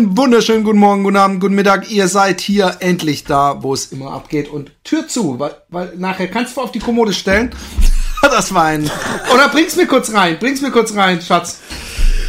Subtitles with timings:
[0.00, 1.90] Einen wunderschönen guten Morgen, guten Abend, guten Mittag.
[1.90, 4.48] Ihr seid hier endlich da, wo es immer abgeht.
[4.48, 7.50] Und Tür zu, weil, weil nachher kannst du auf die Kommode stellen.
[8.22, 8.90] Das war ein.
[9.34, 10.38] Oder bring's mir kurz rein.
[10.38, 11.58] Bring's mir kurz rein, Schatz.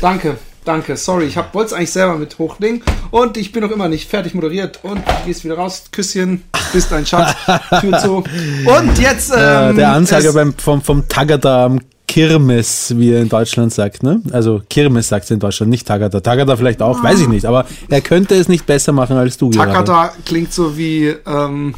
[0.01, 0.95] Danke, danke.
[0.97, 2.81] Sorry, ich wollte es eigentlich selber mit hochlegen.
[3.09, 4.79] Und ich bin noch immer nicht fertig moderiert.
[4.83, 5.83] Und du gehst wieder raus.
[5.91, 7.35] Küsschen, bist ein Schatz.
[7.81, 8.15] Tür zu.
[8.65, 9.31] Und jetzt.
[9.33, 11.79] Äh, Ähm, der Ansager es- beim, vom, vom Tagada am
[12.11, 14.21] Kirmes, wie er in Deutschland sagt, ne?
[14.33, 16.19] Also Kirmes sagt er in Deutschland, nicht Tagada.
[16.19, 19.49] Tagada vielleicht auch, weiß ich nicht, aber er könnte es nicht besser machen als du
[19.49, 19.71] gerade.
[19.71, 21.15] Takata klingt so wie.
[21.25, 21.73] Ähm,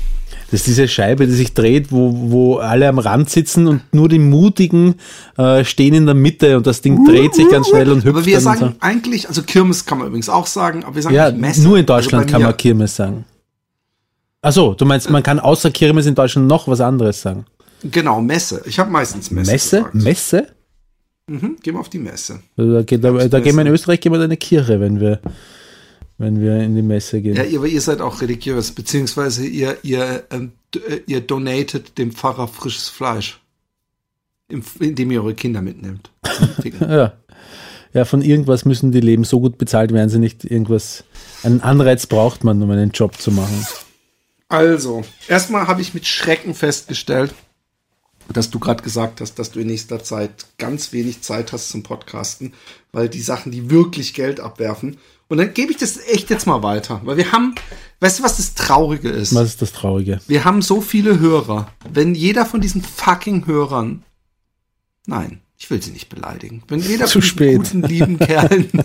[0.50, 4.10] Das ist diese Scheibe, die sich dreht, wo, wo alle am Rand sitzen und nur
[4.10, 4.96] die Mutigen
[5.38, 8.26] äh, stehen in der Mitte und das Ding dreht sich ganz schnell und hüpft aber
[8.26, 11.10] wir sagen eigentlich, also Kirmes kann man übrigens auch sagen, aber wir so.
[11.10, 11.62] sagen Ja, Messe.
[11.62, 13.26] nur in Also Deutschland bei kann man Kirmes sagen.
[14.42, 17.46] Achso, du meinst, man kann außer Kirmes in Deutschland noch was anderes sagen.
[17.84, 18.62] Genau, Messe.
[18.66, 19.52] Ich habe meistens Messe.
[19.52, 19.78] Messe?
[19.78, 19.96] gesagt.
[19.96, 20.48] Messe?
[21.28, 22.42] Mhm, gehen wir auf die Messe.
[22.58, 23.74] Also da geht, da, da gehen wir in Messe.
[23.74, 25.22] Österreich gehen wir in eine Kirche, wenn wir,
[26.18, 27.36] wenn wir in die Messe gehen.
[27.36, 32.12] Ja, ihr, aber ihr seid auch religiös, beziehungsweise ihr, ihr, ähm, äh, ihr donatet dem
[32.12, 33.40] Pfarrer frisches Fleisch.
[34.80, 36.12] Indem ihr eure Kinder mitnehmt.
[36.80, 37.14] Ja.
[37.94, 39.24] ja, von irgendwas müssen die leben.
[39.24, 40.44] So gut bezahlt werden sie nicht.
[40.44, 41.04] Irgendwas,
[41.44, 43.66] einen Anreiz braucht man, um einen Job zu machen.
[44.50, 47.34] Also, erstmal habe ich mit Schrecken festgestellt,
[48.32, 51.84] dass du gerade gesagt hast, dass du in nächster Zeit ganz wenig Zeit hast zum
[51.84, 52.54] Podcasten,
[52.92, 54.98] weil die Sachen, die wirklich Geld abwerfen.
[55.28, 57.56] Und dann gebe ich das echt jetzt mal weiter, weil wir haben,
[58.00, 59.34] weißt du, was das Traurige ist?
[59.34, 60.20] Was ist das Traurige?
[60.28, 61.72] Wir haben so viele Hörer.
[61.92, 64.04] Wenn jeder von diesen fucking Hörern,
[65.08, 66.62] nein, ich will sie nicht beleidigen.
[66.68, 67.58] Wenn jeder Zu von diesen spät.
[67.58, 68.70] guten, lieben Kerlen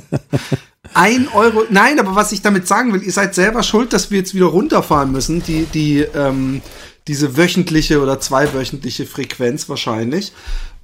[0.94, 4.18] ein Euro, nein, aber was ich damit sagen will, ihr seid selber schuld, dass wir
[4.18, 6.62] jetzt wieder runterfahren müssen, die, die, ähm,
[7.08, 10.32] diese wöchentliche oder zweiwöchentliche Frequenz wahrscheinlich.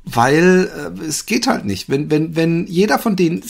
[0.06, 0.70] Weil
[1.00, 1.88] äh, es geht halt nicht.
[1.88, 3.42] Wenn, wenn, wenn jeder von denen,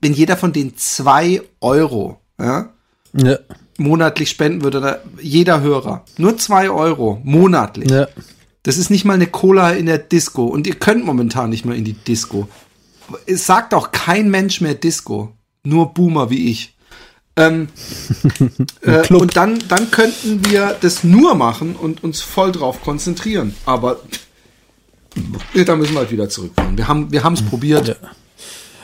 [0.00, 2.70] wenn jeder von denen zwei Euro, ja,
[3.14, 3.38] Ja,
[3.78, 6.04] monatlich spenden würde, jeder Hörer.
[6.18, 7.90] Nur zwei Euro monatlich.
[7.90, 8.08] ja.
[8.64, 10.44] Das ist nicht mal eine Cola in der Disco.
[10.44, 12.48] Und ihr könnt momentan nicht mal in die Disco.
[13.26, 15.32] Es sagt auch kein Mensch mehr Disco.
[15.64, 16.71] Nur Boomer wie ich.
[17.36, 17.68] Ähm,
[18.82, 23.54] äh, und dann, dann könnten wir das nur machen und uns voll drauf konzentrieren.
[23.64, 24.00] Aber
[25.54, 26.76] ja, da müssen wir halt wieder zurückfahren.
[26.76, 27.98] Wir haben wir es probiert.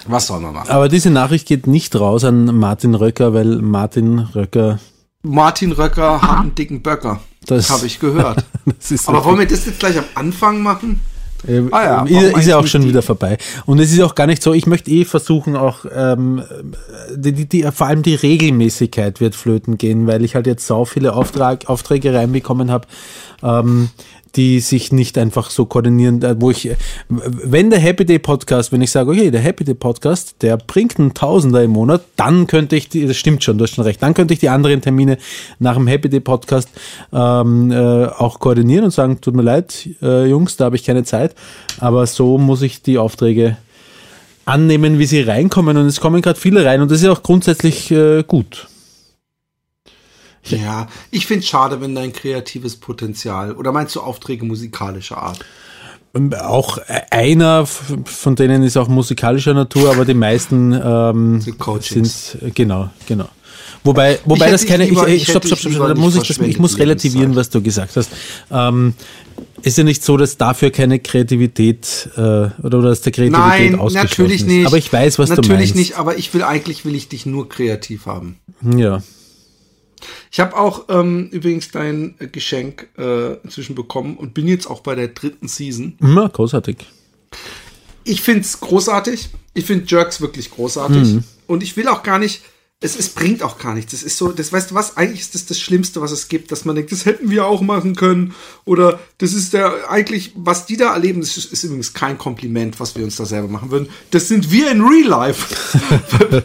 [0.07, 0.71] Was soll man machen?
[0.71, 4.79] Aber diese Nachricht geht nicht raus an Martin Röcker, weil Martin Röcker,
[5.23, 7.21] Martin Röcker hat einen dicken Böcker.
[7.47, 8.45] Das- Das habe ich gehört.
[8.65, 11.01] das ist Aber wollen wir das jetzt gleich am Anfang machen?
[11.47, 13.39] Äh, Ah ja, ist, ja auch schon die- wieder vorbei.
[13.67, 16.43] Und es ist auch gar nicht so, ich möchte eh versuchen, auch ähm,
[17.15, 20.85] die, die, die, vor allem die Regelmäßigkeit wird flöten gehen, weil ich halt jetzt so
[20.85, 22.89] viele Auftrag, Aufträge reinbekommen habe,
[23.43, 23.91] ähm,
[24.37, 26.71] die sich nicht einfach so koordinieren, wo ich,
[27.09, 30.99] wenn der Happy Day Podcast, wenn ich sage, okay, der Happy Day Podcast, der bringt
[30.99, 34.03] einen Tausender im Monat, dann könnte ich, die, das stimmt schon, du hast schon recht,
[34.03, 35.19] dann könnte ich die anderen Termine
[35.59, 36.69] nach dem Happy Day Podcast
[37.13, 41.05] ähm, äh, auch koordinieren und sagen, tut mir leid, äh, Jungs, da habe ich keine
[41.05, 41.35] Zeit,
[41.79, 43.57] aber so muss ich die Aufträge
[44.45, 47.91] annehmen, wie sie reinkommen und es kommen gerade viele rein und das ist auch grundsätzlich
[47.91, 48.69] äh, gut.
[50.45, 55.41] Ja, ich finde es schade, wenn dein kreatives Potenzial oder meinst du Aufträge musikalischer Art?
[56.15, 56.79] Ähm, Auch
[57.11, 63.29] einer von denen ist auch musikalischer Natur, aber die meisten ähm, Sind äh, genau, genau.
[63.85, 66.27] Wobei, wobei das keine, lieber- ich, ich ich, stopp, stopp, stopp, lieber da muss ich
[66.27, 68.11] das, ich muss relativieren, was du gesagt hast.
[68.51, 68.95] Ähm,
[69.63, 73.79] ist ja nicht so, dass dafür keine Kreativität äh, oder, oder dass der Kreativität Nein,
[73.79, 74.47] ausgeschlossen natürlich ist.
[74.47, 74.67] nicht.
[74.67, 75.75] Aber ich weiß, was natürlich du meinst.
[75.77, 78.37] nicht, aber ich will eigentlich, will ich dich nur kreativ haben.
[78.77, 79.03] Ja.
[80.31, 84.81] Ich habe auch ähm, übrigens dein äh, Geschenk äh, inzwischen bekommen und bin jetzt auch
[84.81, 85.97] bei der dritten Season.
[86.01, 86.77] Ja, großartig.
[88.05, 89.31] Ich find's großartig.
[89.55, 91.19] Ich find Jerks wirklich großartig.
[91.47, 92.43] Und ich will auch gar nicht,
[92.81, 93.91] es, es bringt auch gar nichts.
[93.91, 96.53] Das ist so, das weißt du was, eigentlich ist das das Schlimmste, was es gibt,
[96.53, 98.35] dass man denkt, das hätten wir auch machen können.
[98.65, 102.79] Oder das ist der, eigentlich, was die da erleben, das ist, ist übrigens kein Kompliment,
[102.79, 103.89] was wir uns da selber machen würden.
[104.13, 105.57] Das sind wir in Real Life.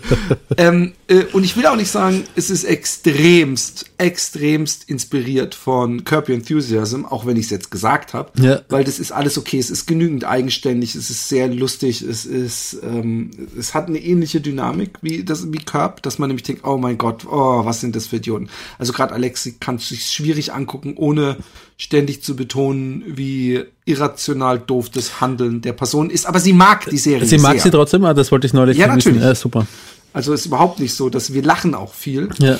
[0.57, 6.29] ähm, äh, und ich will auch nicht sagen, es ist extremst, extremst inspiriert von Curb
[6.29, 8.31] Your Enthusiasm, auch wenn ich es jetzt gesagt habe.
[8.41, 8.62] Ja.
[8.69, 12.77] Weil das ist alles okay, es ist genügend eigenständig, es ist sehr lustig, es ist,
[12.81, 16.77] ähm, es hat eine ähnliche Dynamik wie das wie Curb, dass man nämlich denkt, oh
[16.77, 18.49] mein Gott, oh, was sind das für Idioten.
[18.77, 21.37] Also gerade Alexi kann sich schwierig angucken, ohne
[21.77, 26.25] ständig zu betonen, wie irrational doof das Handeln der Person ist.
[26.25, 27.61] Aber sie mag die Serie Sie mag sehr.
[27.61, 28.97] sie trotzdem, ah, das wollte ich neulich Ja, wissen.
[28.97, 29.21] natürlich.
[29.23, 29.67] Ja, super.
[30.13, 32.29] Also ist überhaupt nicht so, dass wir lachen auch viel.
[32.39, 32.59] Ja.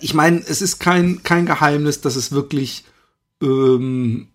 [0.00, 2.84] Ich meine, es ist kein, kein Geheimnis, dass es wirklich
[3.42, 4.28] ähm,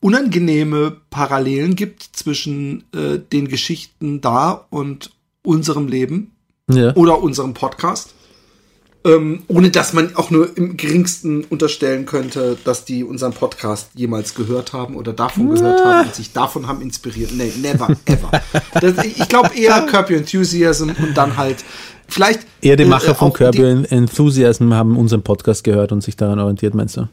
[0.00, 5.10] unangenehme Parallelen gibt zwischen äh, den Geschichten da und
[5.42, 6.32] unserem Leben
[6.72, 6.94] Ja.
[6.94, 8.14] oder unserem Podcast.
[9.06, 14.34] Ähm, ohne dass man auch nur im geringsten unterstellen könnte, dass die unseren Podcast jemals
[14.34, 17.30] gehört haben oder davon gehört haben und sich davon haben inspiriert.
[17.34, 18.30] Nee, never, ever.
[18.80, 21.62] Das, ich glaube eher Curb Your Enthusiasm und dann halt
[22.08, 22.46] vielleicht.
[22.62, 26.16] Eher die äh, Macher von auch Curb Your Enthusiasm haben unseren Podcast gehört und sich
[26.16, 27.06] daran orientiert, meinst du?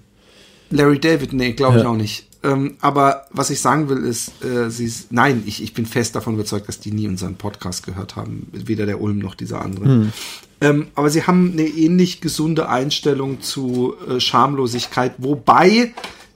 [0.72, 1.90] Larry David, nee, glaube ich Ja.
[1.90, 2.28] auch nicht.
[2.44, 6.16] Ähm, aber was ich sagen will, ist, äh, sie ist, nein, ich, ich bin fest
[6.16, 8.48] davon überzeugt, dass die nie unseren Podcast gehört haben.
[8.52, 9.86] Weder der Ulm noch dieser andere.
[9.86, 10.14] Hm.
[10.62, 15.94] Ähm, aber sie haben eine ähnlich gesunde Einstellung zu äh, Schamlosigkeit, wobei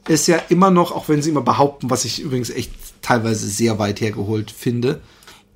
[0.07, 2.71] es ja immer noch, auch wenn sie immer behaupten, was ich übrigens echt
[3.01, 5.01] teilweise sehr weit hergeholt finde,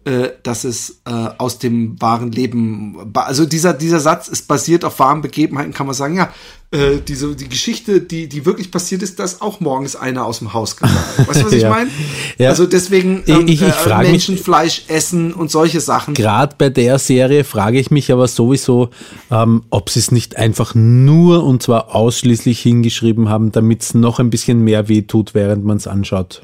[0.06, 4.98] äh, dass es äh, aus dem wahren Leben, also dieser, dieser Satz ist basiert auf
[5.00, 6.32] wahren Begebenheiten, kann man sagen, ja,
[6.72, 10.54] äh, diese, die Geschichte, die, die wirklich passiert ist, dass auch morgens einer aus dem
[10.54, 11.28] Haus gegangen ist.
[11.28, 11.70] Weißt du, was ich Ja.
[11.72, 11.90] meine?
[12.38, 12.50] Ja.
[12.50, 16.14] Also deswegen Ich- ich- ich äh, frag mich- Menschenfleisch essen und solche Sachen.
[16.14, 18.90] Gerade bei der Serie frage ich mich aber sowieso,
[19.32, 24.20] ähm, ob sie es nicht einfach nur und zwar ausschließlich hingeschrieben haben, damit es noch
[24.20, 26.44] ein bisschen mehr weh tut, während man es anschaut.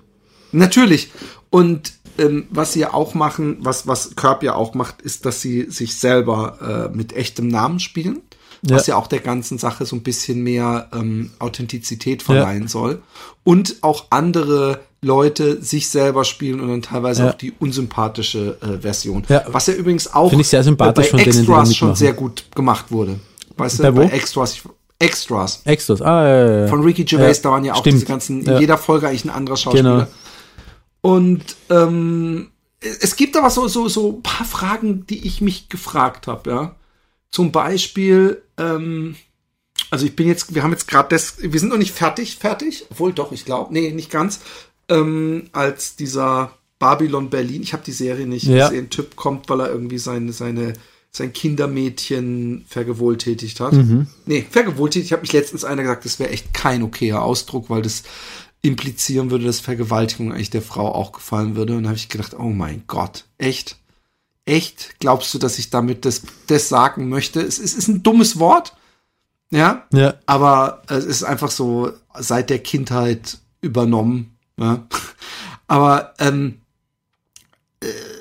[0.51, 1.11] Natürlich.
[1.49, 5.41] Und ähm, was sie ja auch machen, was, was Curb ja auch macht, ist, dass
[5.41, 8.21] sie sich selber äh, mit echtem Namen spielen.
[8.67, 8.95] Was ja.
[8.95, 12.99] auch der ganzen Sache so ein bisschen mehr ähm, Authentizität verleihen soll.
[13.43, 17.29] Und auch andere Leute sich selber spielen und dann teilweise Ja.
[17.29, 19.23] auch die unsympathische äh, Version.
[19.29, 19.43] Ja.
[19.47, 21.95] Was ja übrigens auch Finde ich sehr sympathisch äh, von bei denen, Extras schon mitmachen.
[21.95, 23.19] sehr gut gemacht wurde.
[23.57, 23.99] Weißt Bei du, wo?
[24.01, 24.53] bei Extras.
[24.53, 24.63] Ich,
[24.97, 25.61] Extras.
[25.65, 26.67] Extras, ah, ja, ja, ja.
[26.67, 27.95] Von Ricky Gervais, Ja, da waren ja auch stimmt.
[27.97, 28.59] diese ganzen, in Ja.
[28.59, 29.97] jeder Folge eigentlich ein anderer Schauspieler.
[29.99, 30.07] Genau.
[31.05, 32.49] Und ähm,
[32.79, 36.75] es gibt aber so, so, so ein paar Fragen, die ich mich gefragt habe, ja.
[37.29, 39.15] Zum Beispiel, ähm,
[39.91, 42.87] also ich bin jetzt, wir haben jetzt gerade das, wir sind noch nicht fertig, fertig,
[42.89, 44.39] obwohl doch, ich glaube, nee, nicht ganz,
[44.89, 48.69] ähm, als dieser Babylon Berlin, ich habe die Serie nicht Ja.
[48.69, 50.73] gesehen, Typ kommt, weil er irgendwie seine, seine,
[51.11, 53.73] sein Kindermädchen vergewalttätigt hat.
[53.73, 54.07] Mhm.
[54.25, 57.83] Nee, vergewalttätigt, ich habe mich letztens einer gesagt, das wäre echt kein okayer Ausdruck, weil
[57.83, 58.01] das
[58.65, 61.75] implizieren würde, dass Vergewaltigung eigentlich der Frau auch gefallen würde.
[61.77, 63.77] Und da habe ich gedacht, oh mein Gott, echt?
[64.45, 64.99] Echt?
[64.99, 67.41] Glaubst du, dass ich damit das, das sagen möchte?
[67.41, 68.75] Es, es ist ein dummes Wort,
[69.51, 70.15] ja, Ja.
[70.25, 74.35] aber es ist einfach so seit der Kindheit übernommen.
[74.59, 74.85] Ja?
[75.67, 76.61] Aber ähm,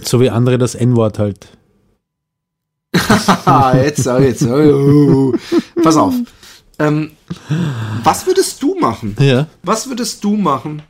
[0.02, 1.48] So wie andere das N-Wort halt.
[3.46, 5.80] Ah, jetzt, jetzt, oh, oh, oh.
[5.82, 6.14] pass auf.
[6.78, 7.12] Ähm,
[8.02, 9.16] was würdest du machen?
[9.20, 9.48] Ja.
[9.62, 10.82] Was würdest du machen,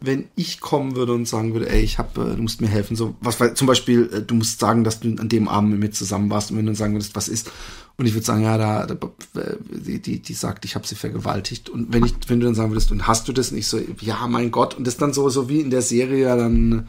[0.00, 2.96] wenn ich kommen würde und sagen würde, ey, ich hab, äh, du musst mir helfen,
[2.96, 5.80] so was, weil zum Beispiel, äh, du musst sagen, dass du an dem Abend mit
[5.80, 7.50] mir zusammen warst und wenn du dann sagen würdest, was ist,
[7.96, 8.94] und ich würde sagen, ja, da, da
[9.40, 12.54] äh, die, die, die sagt, ich habe sie vergewaltigt und wenn ich, wenn du dann
[12.54, 13.50] sagen würdest, und hast du das?
[13.50, 16.24] Und ich so, ja, mein Gott, und das dann so, so wie in der Serie,
[16.24, 16.88] ja, dann,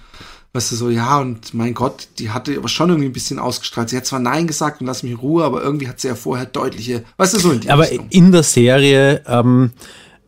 [0.54, 3.90] weißt du, so, ja, und mein Gott, die hatte aber schon irgendwie ein bisschen ausgestrahlt.
[3.90, 6.16] Sie hat zwar Nein gesagt und lass mich in Ruhe, aber irgendwie hat sie ja
[6.16, 8.08] vorher deutliche, weißt du, so in die Aber Richtung.
[8.10, 9.72] in der Serie ähm,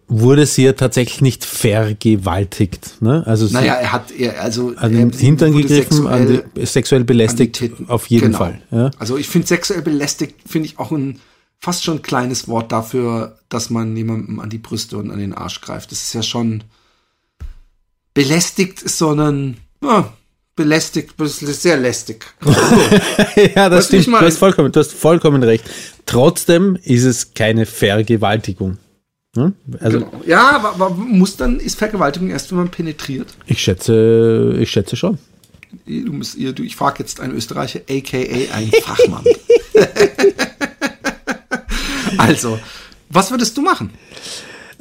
[0.08, 3.02] wurde sie ja tatsächlich nicht vergewaltigt.
[3.02, 3.24] Ne?
[3.26, 7.62] Also sie Naja, er hat, er, also, an den Hintern gegriffen, sexuell- die, sexuell belästigt,
[7.88, 8.38] auf jeden Genau.
[8.38, 8.62] Fall.
[8.72, 8.92] Ja?
[9.00, 11.20] Also ich finde sexuell belästigt, finde ich auch ein
[11.64, 15.34] fast schon ein kleines Wort dafür, dass man jemandem an die Brüste und an den
[15.34, 15.92] Arsch greift.
[15.92, 16.64] Das ist ja schon
[18.14, 20.14] belästigt ist so ein ja,
[20.56, 22.26] belästigt, sehr lästig.
[23.56, 24.08] ja, das stimmt.
[24.08, 25.64] Du hast vollkommen, du hast vollkommen recht.
[26.06, 28.78] Trotzdem ist es keine Vergewaltigung.
[29.36, 29.54] Hm?
[29.80, 30.22] Also Genau.
[30.26, 33.28] Ja, aber, aber muss dann, ist Vergewaltigung erst, wenn man penetriert?
[33.46, 35.18] ich schätze, ich schätze schon.
[35.86, 39.24] Du musst, du, ich frage jetzt einen Österreicher, aka einen Fachmann.
[42.18, 42.60] also,
[43.10, 43.92] was würdest du machen?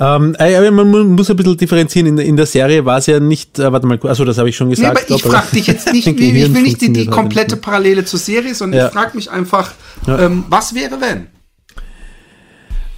[0.03, 2.07] Ähm, äh, aber man mu- muss ein bisschen differenzieren.
[2.07, 4.49] In, der- in der Serie war es ja nicht, äh, warte mal, also das habe
[4.49, 4.97] ich schon Nee, gesagt.
[5.07, 8.05] aber ich frage dich jetzt nicht, wie, ich will nicht die, die komplette nicht Parallele
[8.07, 8.87] zur Serie, sondern Ja.
[8.87, 9.73] ich frage mich einfach,
[10.09, 11.27] ähm, was wäre wenn?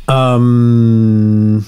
[0.08, 1.64] Ähm,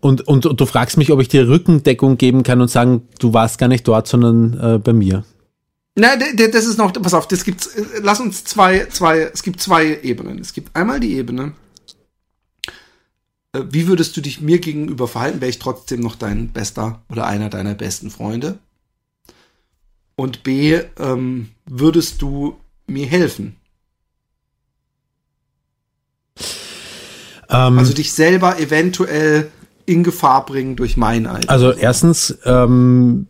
[0.00, 3.32] und, und, und du fragst mich, ob ich dir Rückendeckung geben kann und sagen, du
[3.34, 5.24] warst gar nicht dort, sondern äh, bei mir.
[5.96, 9.42] Na, d- das ist noch, pass auf, das gibt's, äh, lass uns zwei, zwei, es
[9.42, 10.38] gibt zwei Ebenen.
[10.38, 11.52] Es gibt einmal die Ebene,
[13.52, 17.50] wie würdest du dich mir gegenüber verhalten, wäre ich trotzdem noch dein bester oder einer
[17.50, 18.58] deiner besten Freunde?
[20.16, 23.56] Und B, ähm, würdest du mir helfen?
[27.48, 29.50] Ähm, Also dich selber eventuell
[29.86, 31.50] in Gefahr bringen durch mein Alter.
[31.50, 33.26] Also erstens, ähm,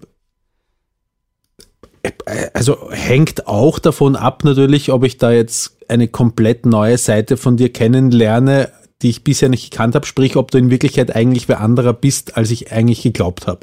[2.03, 7.37] äh, also hängt auch davon ab natürlich, ob ich da jetzt eine komplett neue Seite
[7.37, 8.71] von dir kennenlerne,
[9.03, 12.37] die ich bisher nicht gekannt habe, sprich, ob du in Wirklichkeit eigentlich wer anderer bist,
[12.37, 13.61] als ich eigentlich geglaubt habe.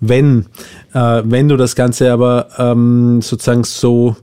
[0.00, 0.46] Wenn,
[0.94, 4.16] äh, wenn du das Ganze aber ähm, sozusagen so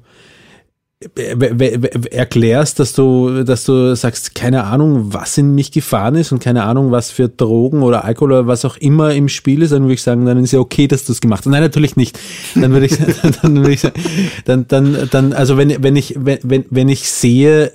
[2.10, 6.64] erklärst, dass du, dass du sagst, keine Ahnung, was in mich gefahren ist und keine
[6.64, 9.94] Ahnung, was für Drogen oder Alkohol oder was auch immer im Spiel ist, dann würde
[9.94, 11.52] ich sagen, dann ist ja okay, dass du es gemacht hast.
[11.52, 12.20] Nein, natürlich nicht.
[12.56, 12.98] Dann würde ich,
[13.42, 14.02] dann würde ich sagen,
[14.46, 17.72] dann, dann, dann, also wenn, wenn ich, wenn, wenn ich sehe,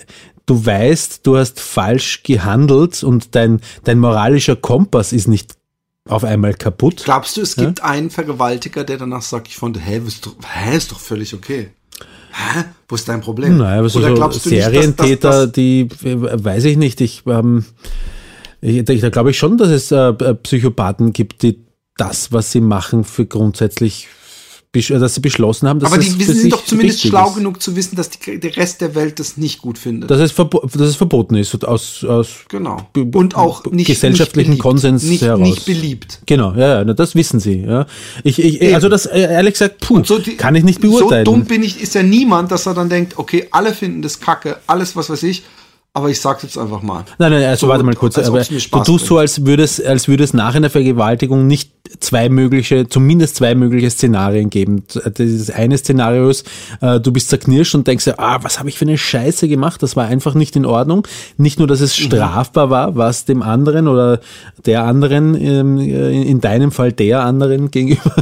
[0.46, 5.54] du weißt, du hast falsch gehandelt und dein, dein moralischer Kompass ist nicht
[6.08, 7.02] auf einmal kaputt.
[7.04, 10.76] Glaubst du, es gibt einen Vergewaltiger, der danach sagt, ich fand, hä, ist doch, hä,
[10.76, 11.70] ist doch völlig okay.
[12.32, 12.64] Hä?
[12.88, 13.58] Wo ist dein Problem?
[13.58, 17.00] Naja, aber Oder so glaubst du nicht, dass- Serientäter, dass, dass, die, weiß ich nicht,
[17.00, 17.64] ich, ähm,
[18.61, 21.64] ich, da glaube ich schon, dass es äh, Psychopathen gibt, die
[21.96, 24.08] das, was sie machen, für grundsätzlich,
[24.72, 27.34] dass sie beschlossen haben, dass aber die wissen, sind doch zumindest schlau ist.
[27.36, 30.10] genug zu wissen, dass die, der Rest der Welt das nicht gut findet.
[30.10, 32.88] Dass es, verbo dass es verboten ist und aus, aus genau.
[32.94, 34.62] Und auch nicht gesellschaftlichen nicht beliebt.
[34.62, 35.40] Konsens nicht, heraus.
[35.40, 36.20] Nicht beliebt.
[36.24, 37.60] Genau, ja, ja, das wissen sie.
[37.60, 37.86] Ja.
[38.24, 41.26] Ich, ich, also das, äh, ehrlich gesagt, puh, So die- kann ich nicht beurteilen.
[41.26, 44.20] So dumm bin ich, ist ja niemand, dass er dann denkt, okay, alle finden das
[44.20, 45.42] kacke, alles was weiß ich,
[45.94, 47.04] aber ich sag's jetzt einfach mal.
[47.18, 48.16] Nein, nein, also So, warte mal kurz.
[48.16, 51.70] als Aber du tust so, als würde es, als würde es nach einer Vergewaltigung nicht
[52.00, 54.84] zwei mögliche, zumindest zwei mögliche Szenarien geben.
[54.88, 56.49] Das eine Szenario ist,
[56.80, 59.82] äh, du bist zerknirscht und denkst dir, ah, was habe ich für eine Scheiße gemacht?
[59.82, 61.06] Das war einfach nicht in Ordnung.
[61.37, 62.04] Nicht nur, dass es Mhm.
[62.04, 64.20] strafbar war, was dem anderen oder
[64.64, 68.14] der anderen, ähm, äh, in deinem Fall der anderen gegenüber,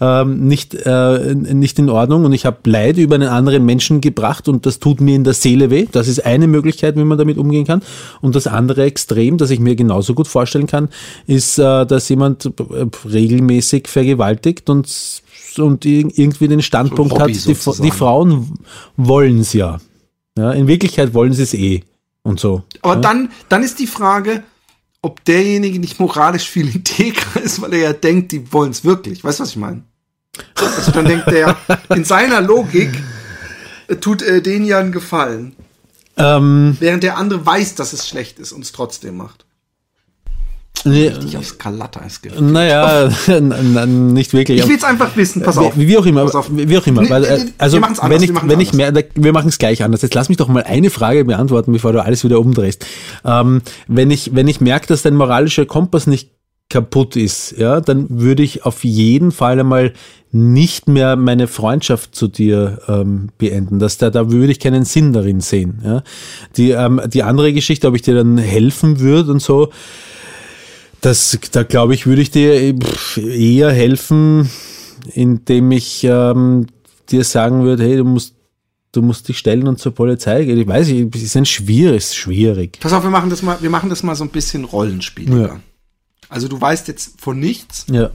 [0.00, 2.24] ähm, nicht, äh, nicht in Ordnung.
[2.24, 5.34] Und ich habe Leid über einen anderen Menschen gebracht und das tut mir in der
[5.34, 5.86] Seele weh.
[5.92, 7.82] Das ist eine Möglichkeit, wie man damit umgehen kann.
[8.20, 10.88] Und das andere Extrem, das ich mir genauso gut vorstellen kann,
[11.26, 15.22] ist, äh, dass jemand äh, regelmäßig vergewaltigt und,
[15.58, 18.54] und ir- irgendwie den Standpunkt Hobby hat, die, die Frauen
[18.96, 19.78] wollen es ja.
[20.36, 20.52] ja.
[20.52, 21.82] In Wirklichkeit wollen sie es eh.
[22.22, 22.62] Und so.
[22.80, 23.00] Aber ja.
[23.00, 24.42] dann, dann ist die Frage,
[25.02, 29.22] ob derjenige nicht moralisch viel integrer ist, weil er ja denkt, die wollen es wirklich.
[29.22, 29.82] Weißt du, was ich meine?
[30.56, 31.56] Also dann denkt er,
[31.94, 32.90] in seiner Logik
[33.86, 35.54] äh, tut er denen ja einen Gefallen,
[36.16, 39.44] Ähm, während der andere weiß, dass es schlecht ist und es trotzdem macht.
[40.84, 42.40] nee, Richtig aufs Kalateis gibt.
[42.40, 44.60] naja, n- n- nicht wirklich.
[44.60, 45.76] Ich will es einfach wissen, pass auf.
[45.76, 46.48] Wie, wie auch immer, Pass auf.
[46.52, 47.02] wie auch immer.
[47.02, 48.92] Nee, weil, äh, also wir anders, wenn ich, wir machen's wenn ich anders.
[48.94, 50.02] mehr, wir machen es gleich anders.
[50.02, 52.84] Jetzt lass mich doch mal eine Frage beantworten, bevor du alles wieder umdrehst.
[53.24, 56.30] Ähm, wenn ich, wenn ich merke, dass dein moralischer Kompass nicht
[56.74, 59.92] kaputt ist, ja, dann würde ich auf jeden Fall einmal
[60.32, 63.78] nicht mehr meine Freundschaft zu dir ähm, beenden.
[63.78, 65.80] Das, da, da würde ich keinen Sinn darin sehen.
[65.84, 66.02] Ja.
[66.56, 69.70] Die, ähm, die andere Geschichte, ob ich dir dann helfen würde und so,
[71.00, 74.50] das, da glaube ich, würde ich dir pff, eher helfen,
[75.12, 76.66] indem ich ähm,
[77.08, 78.34] dir sagen würde, hey, du musst,
[78.90, 80.58] du musst dich stellen und zur Polizei gehen.
[80.58, 82.80] Ich weiß, es ist ein schwierig, ist schwierig.
[82.80, 85.46] Pass auf, wir machen das mal, wir machen das mal so ein bisschen rollenspieliger.
[85.46, 85.60] Ja.
[86.28, 87.86] Also du weißt jetzt von nichts.
[87.90, 88.10] Ja.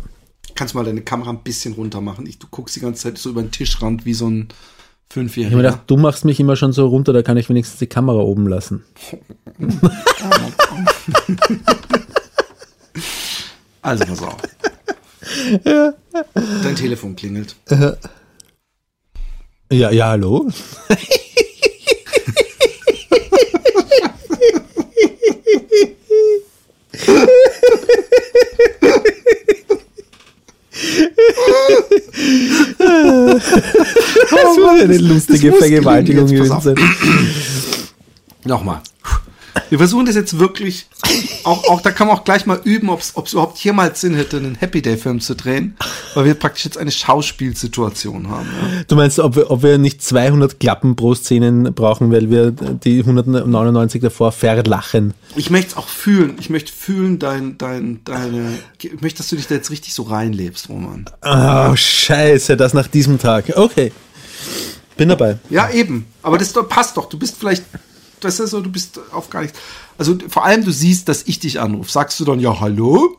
[0.56, 2.26] Kannst mal deine Kamera ein bisschen runter machen.
[2.28, 5.28] Ich, du guckst die ganze Zeit so über den Tischrand wie so ein Ich habe
[5.28, 5.58] Fünfjähriger.
[5.58, 8.48] gedacht, du machst mich immer schon so runter, da kann ich wenigstens die Kamera oben
[8.48, 8.84] lassen.
[13.82, 14.36] Also pass auf.
[15.64, 17.56] Dein Telefon klingelt.
[19.72, 20.50] Ja, ja, hallo?
[33.20, 36.76] Das war eine lustige Vergewaltigung gewesen sein.
[38.46, 38.82] Nochmal.
[39.70, 40.88] Wir versuchen das jetzt wirklich,
[41.44, 44.38] auch, auch da kann man auch gleich mal üben, ob es überhaupt jemals Sinn hätte,
[44.38, 45.76] einen Happy Day Film zu drehen,
[46.16, 48.48] weil wir praktisch jetzt eine Schauspielsituation haben.
[48.48, 48.84] Ja.
[48.88, 53.00] Du meinst, ob wir, ob wir nicht 200 Klappen pro Szenen brauchen, weil wir die
[53.00, 55.14] 199 davor verlachen?
[55.36, 56.36] Ich möchte es auch fühlen.
[56.40, 60.04] Ich möchte fühlen, dein, dein, deine, ich möchte, dass du dich da jetzt richtig so
[60.04, 61.06] reinlebst, Roman.
[61.24, 63.54] Oh, scheiße, das nach diesem Tag.
[63.56, 63.92] Okay.
[64.98, 65.38] Bin dabei.
[65.50, 66.06] Ja, eben.
[66.22, 67.08] Aber das passt doch.
[67.08, 67.64] Du bist vielleicht,
[68.20, 69.58] das ist so, du bist auf gar nichts.
[69.98, 71.92] Also vor allem, du siehst, dass ich dich anrufe.
[71.92, 73.18] Sagst du dann, ja, hallo?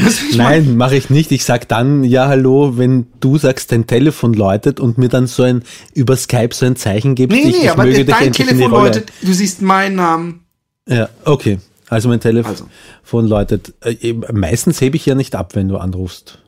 [0.00, 0.30] Ich?
[0.36, 1.32] Nein, mache ich nicht.
[1.32, 5.42] Ich sag dann ja hallo, wenn du sagst, dein Telefon läutet und mir dann so
[5.42, 5.62] ein
[5.94, 7.36] über Skype so ein Zeichen gibst.
[7.36, 10.44] Nee, ich, nee, ich aber möge dich dein Telefon läutet, du siehst meinen Namen.
[10.88, 11.58] Ja, okay.
[11.88, 13.20] Also mein Telefon Also.
[13.20, 13.74] läutet.
[13.82, 16.38] Äh, meistens hebe ich ja nicht ab, wenn du anrufst.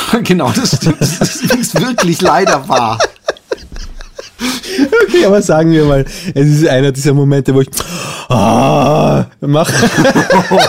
[0.22, 1.00] genau, das stimmt.
[1.00, 2.98] Das ist wirklich leider wahr.
[5.08, 7.68] Okay, aber sagen wir mal, es ist einer dieser Momente, wo ich
[8.28, 9.70] ah, mach.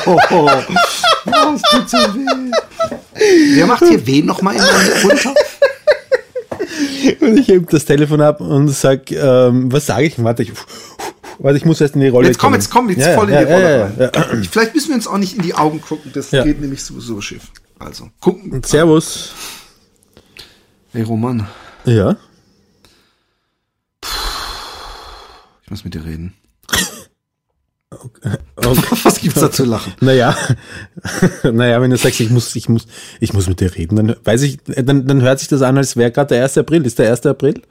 [0.06, 2.52] Oh, es tut so weh.
[3.56, 5.34] Wer macht hier wen nochmal in meinen runter?
[7.22, 10.24] Und ich hebe das Telefon ab und sag, ähm, was sage ich?
[10.24, 10.52] Warte, ich,
[11.38, 12.62] warte, ich muss erst in die Rolle Jetzt komm, kommen.
[12.62, 14.12] jetzt komm, jetzt Ja, voll in ja, die Rolle ja.
[14.50, 17.44] Vielleicht müssen wir uns auch nicht in die Augen gucken, das geht nämlich sowieso schief.
[17.80, 18.62] Also, gucken.
[18.64, 19.34] Servus.
[20.92, 21.48] Hey Roman,
[21.86, 22.18] Ja.
[25.64, 26.34] ich muss mit dir reden.
[27.92, 28.38] Okay.
[29.04, 29.94] Was gibt's da zu lachen?
[30.02, 30.36] Naja,
[31.44, 32.88] naja, wenn du sagst, ich muss, ich muss,
[33.20, 35.96] ich muss mit dir reden, dann weiß ich, dann, dann hört sich das an, als
[35.96, 36.58] wäre gerade der 1.
[36.60, 36.86] April.
[36.86, 37.26] Ist der 1.
[37.26, 37.62] April?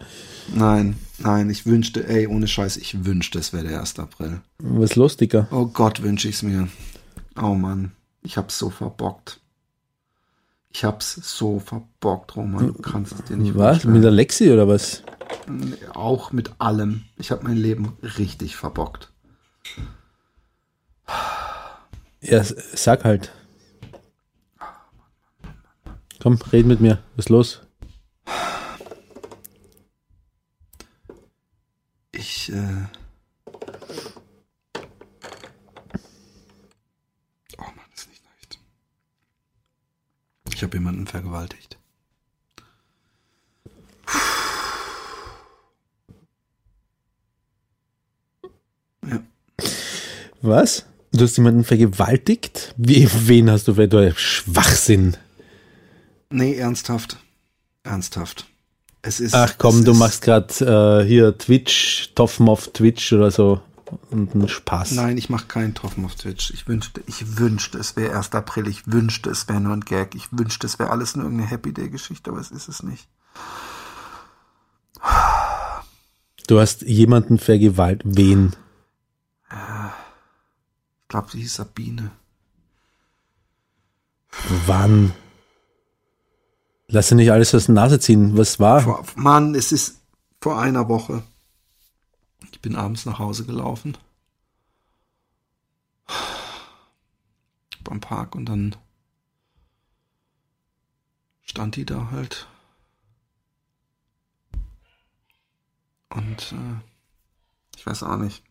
[0.55, 3.99] Nein, nein, ich wünschte, ey, ohne Scheiß, ich wünschte, es wäre der 1.
[3.99, 4.41] April.
[4.59, 5.49] Was ist los, Dicker?
[5.51, 6.69] Oh Gott, wünsche ich's mir.
[7.41, 9.41] Oh Mann, ich hab's so verbockt.
[10.71, 12.69] Ich hab's so verbockt, Roman.
[12.69, 13.77] Du kannst es dir nicht Was?
[13.79, 13.95] vorstellen.
[13.95, 15.03] Mit der Lexi oder was?
[15.95, 17.05] Auch mit allem.
[17.17, 19.11] Ich habe mein Leben richtig verbockt.
[22.21, 23.33] Ja, sag halt.
[26.21, 26.99] Komm, red mit mir.
[27.17, 27.61] Was ist los?
[32.13, 32.87] Ich, äh.
[37.57, 38.59] Oh Mann, ist nicht leicht.
[40.59, 41.79] Ich habe jemanden vergewaltigt.
[49.07, 49.21] Ja.
[50.43, 50.85] Was?
[51.13, 52.75] Du hast jemanden vergewaltigt?
[52.77, 55.17] Wie, wen hast du für du Schwachsinn?
[56.31, 57.19] Nee, ernsthaft.
[57.85, 58.45] Ernsthaft.
[59.03, 59.35] Es ist.
[59.35, 63.61] Ach komm, du ist, machst gerade äh, hier Twitch, Toffen auf Twitch oder so.
[64.11, 64.93] Und einen Spaß.
[64.93, 66.51] Nein, ich mache keinen Treffen auf Twitch.
[66.51, 68.33] Ich wünschte, ich wünschte, es wäre 1.
[68.33, 68.69] April.
[68.69, 70.15] Ich wünschte, es wäre nur ein Gag.
[70.15, 73.09] Ich wünschte, es wäre alles nur irgendeine Happy Day Geschichte, aber es ist es nicht.
[76.47, 78.17] Du hast jemanden vergewaltigt.
[78.17, 78.57] Wen?
[79.51, 82.11] Ich glaube, sie hieß Sabine.
[84.67, 85.13] Wann?
[86.89, 88.37] Lass dir nicht alles aus der Nase ziehen.
[88.37, 88.81] Was war?
[88.81, 90.01] Vor, Mann, es ist
[90.41, 91.23] vor einer Woche.
[92.53, 93.97] Ich bin abends nach Hause gelaufen.
[97.85, 98.77] Beim Park und dann
[101.45, 102.47] stand die da halt.
[106.11, 106.81] Und äh,
[107.77, 108.43] ich weiß auch nicht.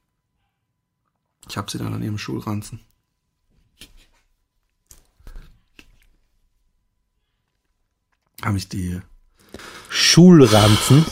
[1.49, 2.79] Ich habe sie dann an ihrem Schulranzen.
[8.43, 9.01] Habe ich die,
[9.89, 11.05] Schulranzen.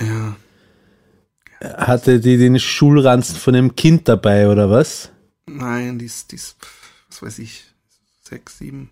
[0.00, 0.36] ja,
[1.60, 5.10] Hatte die den Schulranzen von einem Kind dabei oder was?
[5.46, 6.56] Nein, die ist, die ist,
[7.08, 7.64] was weiß ich,
[8.22, 8.90] sechs, sieben.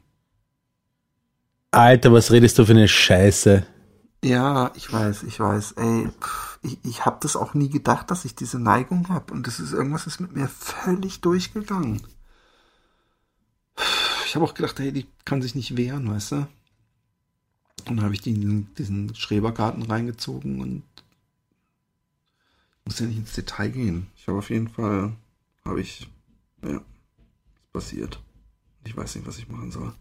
[1.71, 3.67] Alter, was redest du für eine Scheiße?
[4.25, 5.73] Ja, ich weiß, ich weiß.
[5.73, 6.09] Ey,
[6.63, 9.35] ich, ich habe das auch nie gedacht, dass ich diese Neigung habe.
[9.35, 12.01] Und das ist irgendwas ist mit mir völlig durchgegangen.
[14.25, 16.37] Ich habe auch gedacht, hey, die kann sich nicht wehren, weißt du?
[17.87, 20.83] Und dann habe ich die in diesen Schrebergarten reingezogen und
[22.85, 24.09] muss ja nicht ins Detail gehen.
[24.17, 25.17] Ich habe auf jeden Fall,
[25.65, 26.09] habe ich,
[26.63, 28.21] ja, ist passiert.
[28.85, 29.95] Ich weiß nicht, was ich machen soll.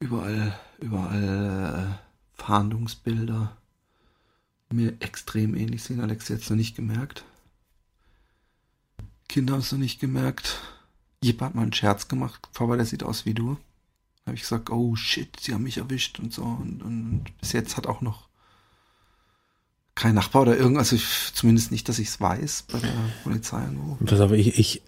[0.00, 3.56] Überall, überall äh, Fahndungsbilder,
[4.70, 6.00] mir extrem ähnlich sehen.
[6.00, 7.24] Alex hat es noch nicht gemerkt.
[9.28, 10.60] Kinder haben es noch nicht gemerkt.
[11.22, 12.48] Jip hat mal einen Scherz gemacht.
[12.52, 13.56] Papa, der sieht aus wie du.
[14.24, 16.42] Da habe ich gesagt, oh shit, sie haben mich erwischt und so.
[16.42, 18.28] Und, und bis jetzt hat auch noch
[19.96, 22.88] kein Nachbar oder irgendwas, also ich, zumindest nicht, dass ich es weiß, bei der
[23.24, 23.96] Polizei irgendwo.
[24.04, 24.82] Pass auf, ich, ich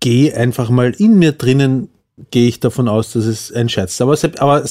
[0.00, 1.88] gehe einfach mal in mir drinnen,
[2.30, 4.00] gehe ich davon aus, dass es ein Scherz ist.
[4.02, 4.64] Aber, aber,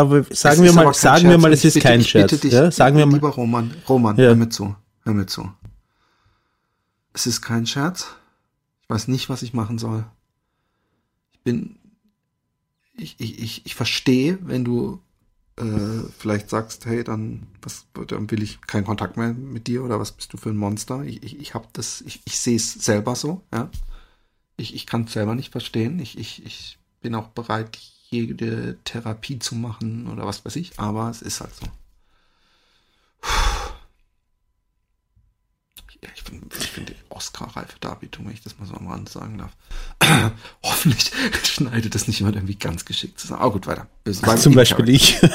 [0.00, 2.28] aber sagen wir mal, sagen wir Scherz mal, und es ist bitte- kein ich bitte
[2.28, 2.40] Scherz.
[2.40, 2.70] Dich, ja?
[2.70, 3.14] Sagen wir mal.
[3.14, 4.24] Lieber Roman, Roman, Ja.
[4.26, 5.50] hör mir zu, hör mir zu.
[7.12, 8.06] Es ist kein Scherz.
[8.82, 10.04] Ich weiß nicht, was ich machen soll.
[11.32, 11.76] Ich bin.
[12.98, 15.00] Ich, ich, ich, ich verstehe, wenn du
[15.58, 19.98] äh, vielleicht sagst, hey, dann, was, dann will ich keinen Kontakt mehr mit dir oder
[20.00, 21.02] was bist du für ein Monster?
[21.04, 23.70] Ich, ich, ich habe das, ich, ich sehe es selber so, ja.
[24.58, 25.98] Ich, ich kann es selber nicht verstehen.
[26.00, 27.76] Ich, ich, ich bin auch bereit,
[28.10, 31.66] jede Therapie zu machen oder was weiß ich, aber es ist halt so.
[33.22, 33.55] Ja,
[36.14, 39.52] ich finde find die Oscar-reife Darbietung, wenn ich das mal so am Rand sagen darf.
[40.62, 41.10] Hoffentlich
[41.44, 43.40] schneidet das nicht jemand irgendwie ganz geschickt zusammen.
[43.40, 43.86] Aber gut, weiter.
[44.04, 45.18] Bleiben Zum in Beispiel ich.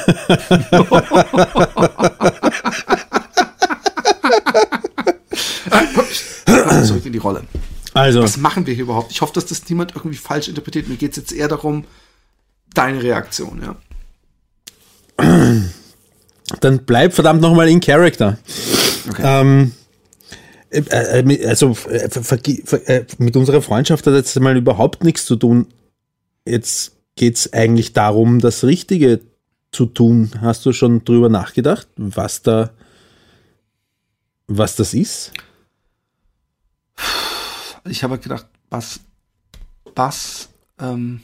[6.84, 7.44] Zurück in die Rolle.
[7.94, 9.12] Also, Was machen wir hier überhaupt?
[9.12, 10.88] Ich hoffe, dass das niemand irgendwie falsch interpretiert.
[10.88, 11.84] Mir geht es jetzt eher darum,
[12.74, 13.76] deine Reaktion, ja.
[16.60, 18.38] dann bleib verdammt nochmal in Character.
[19.08, 19.22] Okay.
[19.24, 19.81] Ähm, äh, äh,
[20.72, 25.66] also äh, vergi- ver- äh, mit unserer Freundschaft hat jetzt mal überhaupt nichts zu tun.
[26.46, 29.20] Jetzt geht's eigentlich darum, das Richtige
[29.70, 30.30] zu tun.
[30.40, 32.70] Hast du schon drüber nachgedacht, was da,
[34.46, 35.32] was das ist?
[37.84, 39.00] ich habe gedacht, was,
[39.94, 41.20] was, ähm,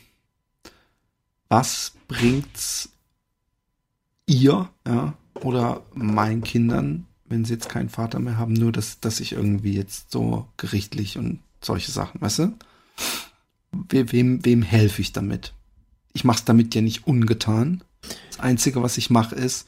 [1.48, 2.88] was bringt's
[4.26, 9.20] ihr, ja, oder meinen Kindern, wenn sie jetzt keinen Vater mehr haben, nur dass, dass
[9.20, 12.52] ich irgendwie jetzt so gerichtlich und solche Sachen, weißt du?
[13.72, 15.52] We, wem, wem helfe ich damit?
[16.12, 17.82] Ich mache es damit ja nicht ungetan.
[18.30, 19.66] Das Einzige, was ich mache, ist,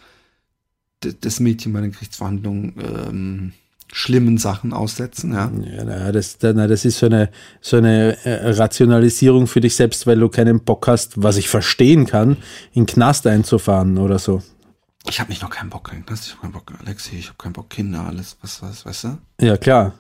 [1.01, 3.53] das Mädchen bei den Gerichtsverhandlungen ähm,
[3.93, 5.51] schlimmen Sachen aussetzen, ja.
[5.65, 10.29] Ja, das, das ist so eine, so eine äh, Rationalisierung für dich selbst, weil du
[10.29, 12.37] keinen Bock hast, was ich verstehen kann,
[12.73, 14.43] in den Knast einzufahren oder so.
[15.09, 17.53] Ich habe nicht noch keinen Bock, Knast, ich habe keinen Bock, Alexi, ich habe keinen
[17.53, 19.19] Bock, Kinder, alles, was, was, weißt du?
[19.41, 19.95] Ja, klar.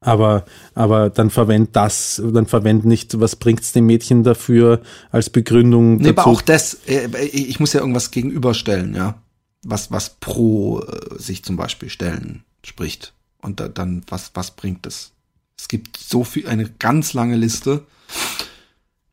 [0.00, 5.96] Aber, aber dann verwend das, dann verwend nicht, was bringt's dem Mädchen dafür als Begründung
[5.96, 6.28] Nee, aber dazu?
[6.28, 9.14] auch das, äh, ich muss ja irgendwas gegenüberstellen, ja.
[9.62, 13.14] Was, was pro äh, sich zum Beispiel stellen spricht.
[13.40, 15.12] Und da, dann, was, was bringt es?
[15.58, 17.86] Es gibt so viel, eine ganz lange Liste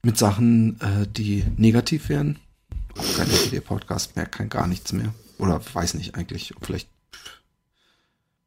[0.04, 2.38] mit Sachen, äh, die negativ wären.
[2.96, 5.14] Kein Video-Podcast mehr, kein gar nichts mehr.
[5.38, 6.90] Oder weiß nicht eigentlich, vielleicht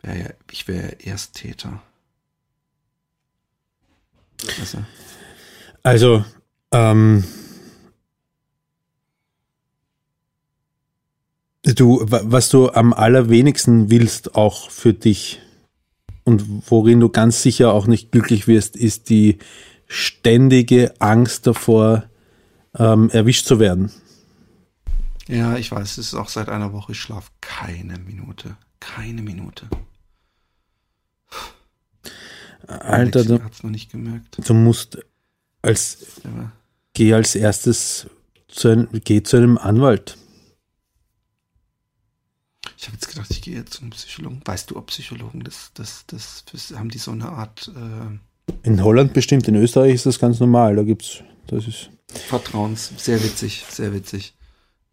[0.02, 1.82] wäre ja, ich wäre Ersttäter.
[4.58, 4.86] Weißt du?
[5.82, 6.24] Also,
[6.72, 7.24] ähm,
[11.62, 15.40] du, wa- was du am allerwenigsten willst, auch für dich
[16.24, 19.38] und worin du ganz sicher auch nicht glücklich wirst, ist die
[19.86, 22.04] ständige Angst davor,
[22.76, 23.92] ähm, erwischt zu werden.
[25.28, 26.92] Ja, ich weiß, es ist auch seit einer Woche.
[26.92, 28.56] Ich schlafe keine Minute.
[28.80, 29.68] Keine Minute.
[32.66, 34.38] Alter, du, hat es noch nicht gemerkt.
[34.46, 34.98] du musst
[35.62, 35.98] als,
[36.94, 38.06] geh als erstes
[38.48, 40.16] zu einem, geh zu einem Anwalt.
[42.76, 44.42] Ich habe jetzt gedacht, ich gehe jetzt zum Psychologen.
[44.44, 48.82] Weißt du, ob Psychologen das, das, das, das haben die so eine Art äh, In
[48.84, 50.76] Holland bestimmt, in Österreich ist das ganz normal.
[50.76, 51.90] Da gibt's, das ist.
[52.28, 54.34] Vertrauens, sehr witzig, sehr witzig.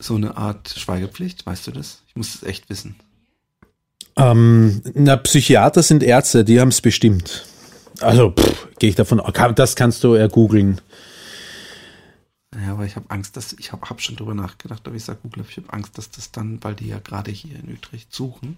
[0.02, 2.02] So eine Art Schweigepflicht, weißt du das?
[2.08, 2.96] Ich muss es echt wissen.
[4.18, 7.46] Ähm, na, Psychiater sind Ärzte, die haben es bestimmt.
[8.02, 8.34] Also,
[8.80, 9.34] gehe ich davon aus.
[9.56, 10.82] Das kannst du ergoogeln.
[12.54, 15.20] Ja, aber ich habe Angst, dass ich habe hab schon drüber nachgedacht, aber ich sage
[15.24, 18.58] Google, ich habe Angst, dass das dann, weil die ja gerade hier in Utrecht suchen,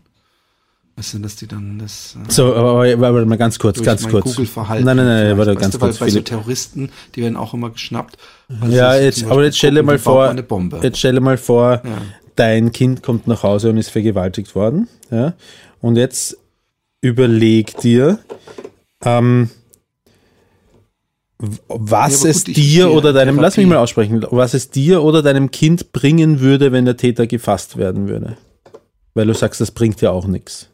[0.96, 4.08] weißt du, dass die dann das äh, So, aber, aber, aber mal ganz kurz, ganz
[4.08, 4.26] kurz.
[4.26, 4.86] Google-Verhalten.
[4.86, 6.00] Nein, nein, nein, vielleicht, warte, ganz du, weil kurz.
[6.00, 6.22] bei so.
[6.22, 8.18] Terroristen, die werden auch immer geschnappt.
[8.48, 10.80] weil Ja, jetzt, aber jetzt stelle mal vor, eine Bombe.
[10.84, 11.98] jetzt stelle mal vor, Ja.
[12.36, 15.34] dein Kind kommt nach Hause und ist vergewaltigt worden, ja,
[15.82, 16.38] und jetzt
[17.02, 18.20] überleg dir,
[19.04, 19.50] ähm,
[21.68, 25.04] was Ja, es gut, dir oder deinem, lass mich Therapie- mal aussprechen, was es dir
[25.04, 28.38] oder deinem Kind bringen würde, wenn der Täter gefasst werden würde.
[29.14, 30.70] Weil du sagst, das bringt ja auch nichts.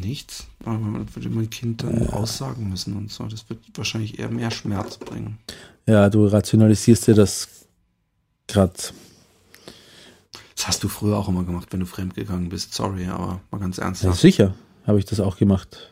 [0.00, 0.46] Nichts.
[0.64, 3.24] Aber man würde mein Kind dann aussagen müssen und so.
[3.24, 5.38] Das wird wahrscheinlich eher mehr Schmerz bringen.
[5.86, 7.48] Ja, du rationalisierst dir das
[8.46, 8.72] gerade.
[10.56, 12.72] Das hast du früher auch immer gemacht, wenn du fremdgegangen bist.
[12.72, 14.18] Sorry, aber mal ganz Ja, ernsthaft.
[14.20, 14.54] sicher
[14.86, 15.90] habe ich das auch gemacht.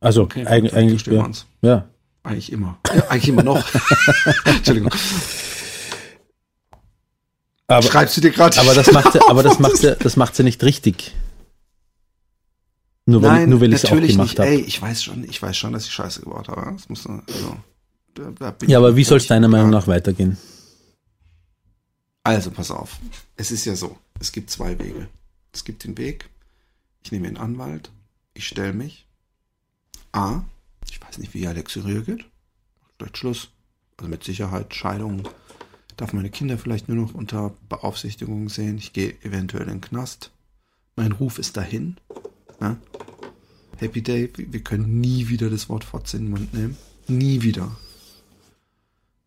[0.00, 1.30] Also Okay, eig eigentlich, ja.
[1.60, 1.88] ja.
[2.22, 2.78] Eigentlich immer.
[2.94, 3.62] Ja, eigentlich immer noch.
[4.46, 4.94] Entschuldigung.
[7.66, 8.58] Aber, Schreibst du dir gerade?
[8.60, 11.14] aber das macht ja, aber das macht ja, das macht ja nicht richtig.
[13.04, 14.38] Nur weil, Nein, nur weil ich es auch natürlich gemacht nicht.
[14.38, 14.50] habe.
[14.50, 16.72] Ey, ich weiß schon, ich weiß schon, dass ich Scheiße gebaut habe.
[16.72, 17.56] Das muss, also,
[18.14, 19.48] da, da Ja, aber wie soll es deiner.
[19.48, 20.36] Meinung nach weitergehen?
[22.22, 22.98] Also, pass auf.
[23.36, 25.08] Es ist ja so, es gibt zwei Wege.
[25.52, 26.30] Es gibt den Weg,
[27.04, 27.90] ich nehme einen Anwalt,
[28.34, 29.06] ich stelle mich.
[30.12, 30.42] A,
[30.88, 32.24] ich weiß nicht, wie Alex reagiert.
[32.96, 33.48] Vielleicht Schluss.
[33.98, 35.28] Also mit Sicherheit Scheidung.
[35.96, 38.78] Darf meine Kinder vielleicht nur noch unter Beaufsichtigung sehen.
[38.78, 40.30] Ich gehe eventuell in den Knast.
[40.96, 41.96] Mein Ruf ist dahin.
[42.60, 42.76] Ja?
[43.78, 46.76] Happy Day, wir können nie wieder das Wort Fotze in den Mund nehmen.
[47.08, 47.76] Nie wieder.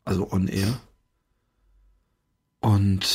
[0.06, 0.80] Also on air.
[2.62, 3.06] Und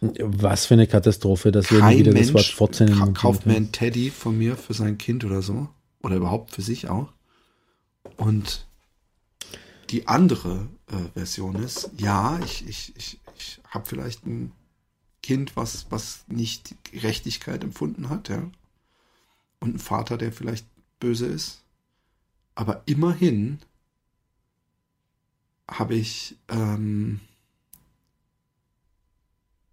[0.00, 3.16] Was für eine Katastrophe, dass wir nie wieder Mensch das Wort Fotze in den Mund
[3.16, 3.66] kauft mir nehmen.
[3.66, 5.68] einen Teddy von mir für sein Kind oder so.
[6.02, 7.12] Oder überhaupt für sich auch.
[8.16, 8.66] Und
[9.90, 14.52] die andere äh, Version ist, ja, ich, ich, ich, ich habe vielleicht ein
[15.22, 18.42] Kind, was, was nicht Gerechtigkeit empfunden hat, ja.
[19.64, 20.66] Und einen Vater, der vielleicht
[21.00, 21.62] böse ist.
[22.54, 23.60] Aber immerhin
[25.70, 27.20] habe ich ähm,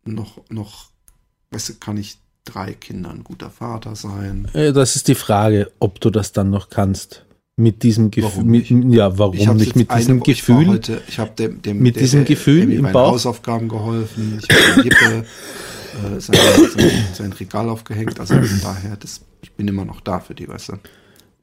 [0.06, 0.92] noch, noch,
[1.52, 4.48] weißt du, kann ich drei Kindern ein guter Vater sein.
[4.54, 7.26] Äh, Das ist die Frage, ob du das dann noch kannst.
[7.58, 8.94] Mit diesem Gefühl.
[8.94, 9.76] Ja, warum Ich nicht?
[9.76, 10.68] Mit diesem Ich, war Gefühl.
[10.70, 13.12] heute, ich habe dem, dem Mit diesem Gefühl im Bauch?
[13.12, 14.40] Hausaufgaben geholfen.
[14.42, 15.26] Ich habe
[15.94, 16.38] äh, sein,
[16.76, 18.20] sein, sein Regal aufgehängt.
[18.20, 20.74] Also von daher, das, ich bin immer noch da für die, weißt du.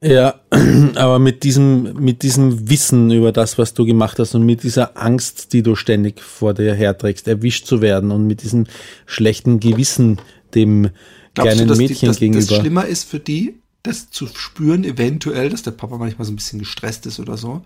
[0.01, 0.39] Ja,
[0.95, 4.97] aber mit diesem, mit diesem Wissen über das, was du gemacht hast und mit dieser
[4.97, 8.65] Angst, die du ständig vor dir herträgst, erwischt zu werden und mit diesem
[9.05, 10.21] schlechten Gewissen
[10.55, 10.89] dem
[11.33, 12.45] Glaubst kleinen du, dass die, Mädchen dass gegenüber.
[12.45, 16.37] das schlimmer ist für die, das zu spüren, eventuell, dass der Papa manchmal so ein
[16.37, 17.65] bisschen gestresst ist oder so,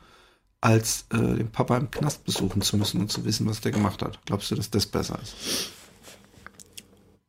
[0.60, 4.02] als äh, den Papa im Knast besuchen zu müssen und zu wissen, was der gemacht
[4.02, 4.20] hat?
[4.26, 5.36] Glaubst du, dass das besser ist?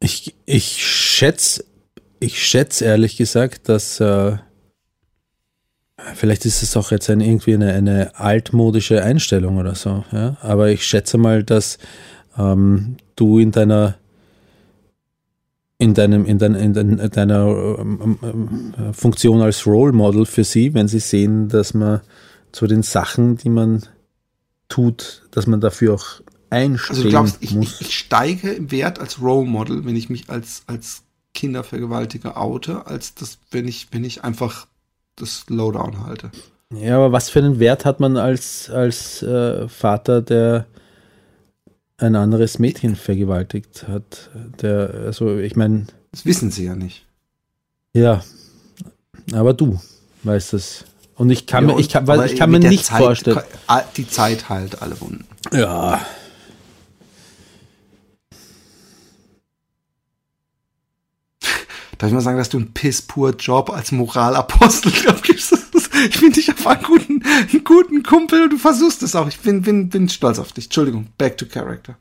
[0.00, 1.64] Ich, ich schätze,
[2.20, 4.37] ich schätze ehrlich gesagt, dass äh,
[6.14, 10.37] vielleicht ist es auch jetzt ein, irgendwie eine, eine altmodische Einstellung oder so, ja.
[10.40, 11.78] Aber ich schätze mal, dass
[12.37, 13.96] ähm, du in deiner
[15.78, 17.46] in deinem in, dein, in, dein, in deiner
[17.78, 22.00] ähm, ähm, Funktion als Role Model für sie, wenn sie sehen, dass man
[22.52, 23.83] zu den Sachen, die man
[24.68, 28.98] tut, dass man dafür auch einstehen Also du glaubst, ich, ich, ich steige im Wert
[28.98, 31.02] als Role Model, wenn ich mich als, als
[31.35, 34.66] Kindervergewaltiger oute, als das, wenn ich, wenn ich einfach
[35.16, 36.30] das Lowdown halte.
[36.72, 40.66] Ja, aber was für einen Wert hat man als, als äh, Vater, der
[41.98, 44.30] ein anderes Mädchen vergewaltigt hat?
[44.61, 47.04] Der, also ich meine, Das wissen sie ja nicht.
[47.94, 48.22] ja,
[49.33, 49.80] aber du
[50.24, 50.85] weißt es.
[51.16, 53.40] Und ich kann Ja, mir, ich kann, weil ich kann mir nicht Zeit- vorstellen.
[53.96, 55.24] Die Zeit heilt alle Wunden.
[55.52, 56.04] Ja.
[62.05, 65.57] Darf ich mal sagen, dass du einen piss-pur Job als Moralapostel abgibst?
[66.11, 69.27] Ich finde dich auf einen guten, einen guten Kumpel und du versuchst es auch.
[69.27, 70.67] Ich bin, bin, bin stolz auf dich.
[70.67, 71.97] Entschuldigung, back to character.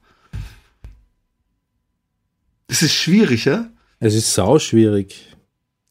[2.67, 3.69] Es ist schwierig, ja?
[4.01, 5.25] Es ist sau schwierig.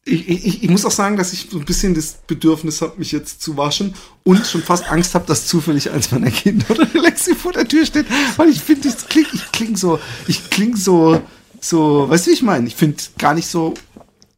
[0.05, 3.11] Ich, ich, ich muss auch sagen, dass ich so ein bisschen das Bedürfnis habe, mich
[3.11, 7.01] jetzt zu waschen und schon fast Angst habe, dass zufällig eins meiner Kinder oder der
[7.01, 8.05] Lexi vor der Tür steht,
[8.37, 11.19] weil ich finde, ich kling, ich kling so, ich kling so,
[11.63, 12.67] so, weißt du, wie ich meine?
[12.67, 13.73] Ich finde gar nicht so,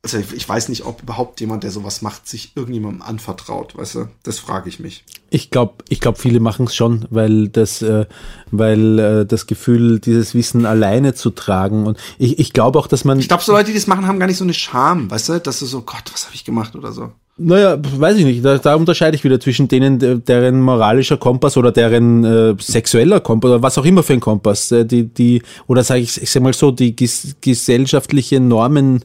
[0.05, 4.07] also ich, weiß nicht, ob überhaupt jemand, der sowas macht, sich irgendjemandem anvertraut, weißt du?
[4.21, 5.03] Das frage ich mich.
[5.31, 8.05] Ich glaube, ich glaub, viele machen es schon, weil das, äh,
[8.51, 13.03] weil äh, das Gefühl, dieses Wissen alleine zu tragen und ich, ich glaube auch, dass
[13.03, 15.29] man Ich glaube, so Leute, die das machen, haben gar nicht so eine Scham, weißt
[15.29, 15.39] du?
[15.39, 17.11] Dass du so, Gott, was habe ich gemacht oder so.
[17.37, 18.45] Naja, weiß ich nicht.
[18.45, 23.19] Da, da unterscheide ich wieder zwischen denen, der- deren moralischer Kompass oder deren äh, sexueller
[23.19, 26.31] Kompass oder was auch immer für ein Kompass, äh, die, die, oder sage ich, ich
[26.31, 29.03] sag mal so, die ges gesellschaftliche Normen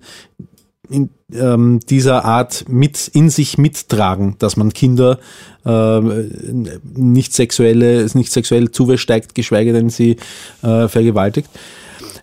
[0.90, 5.18] in ähm, dieser Art mit in sich mittragen, dass man Kinder
[5.64, 10.16] ähm, nicht sexuelle, nicht sexuell zuwesteigt, geschweige denn sie
[10.62, 11.48] äh, vergewaltigt.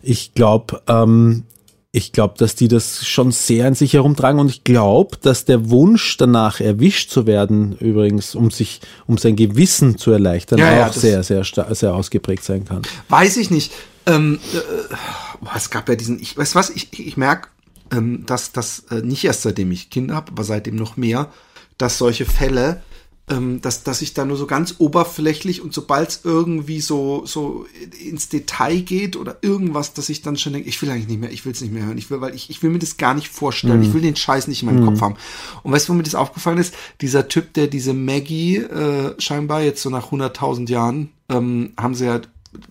[0.02, 1.44] Ich glaube, ähm,
[1.92, 5.70] ich glaube, dass die das schon sehr an sich herumtragen und ich glaube, dass der
[5.70, 10.78] Wunsch danach erwischt zu werden, übrigens, um sich, um sein Gewissen zu erleichtern, Ja, auch
[10.78, 12.82] ja, sehr, sehr, sehr ausgeprägt sein kann.
[13.10, 13.72] Weiß ich nicht.
[14.06, 14.96] Ähm, äh,
[15.42, 17.50] boah, es gab ja diesen, ich weiß was, ich, ich merke,
[17.92, 21.32] ähm, dass das äh, nicht erst seitdem ich Kinder habe, aber seitdem noch mehr,
[21.78, 22.82] dass solche Fälle,
[23.30, 27.66] ähm, dass, dass ich da nur so ganz oberflächlich und sobald es irgendwie so, so
[28.04, 31.32] ins Detail geht oder irgendwas, dass ich dann schon denke, ich will eigentlich nicht mehr,
[31.32, 33.14] ich will es nicht mehr hören, ich will, weil ich, ich will mir das gar
[33.14, 35.16] nicht vorstellen, ich will den Scheiß nicht in meinem Kopf haben.
[35.64, 36.74] Und weißt du, wo mir das aufgefallen ist?
[37.02, 42.06] Dieser Typ, der diese Maggie äh, scheinbar jetzt so nach 100.000 Jahren, ähm, haben sie
[42.06, 42.22] ja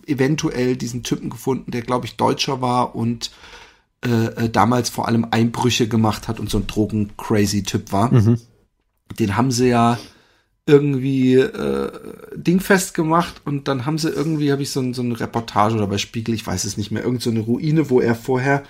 [0.07, 3.31] eventuell diesen Typen gefunden, der glaube ich Deutscher war und
[4.05, 8.11] äh, äh, damals vor allem Einbrüche gemacht hat und so ein Drogen-crazy-Typ war.
[9.19, 9.97] Den haben sie ja
[10.65, 11.91] irgendwie äh,
[12.35, 15.87] dingfest gemacht und dann haben sie irgendwie, habe ich so, ein, so eine Reportage oder
[15.87, 18.63] bei Spiegel, ich weiß es nicht mehr, irgend so eine Ruine, wo er vorher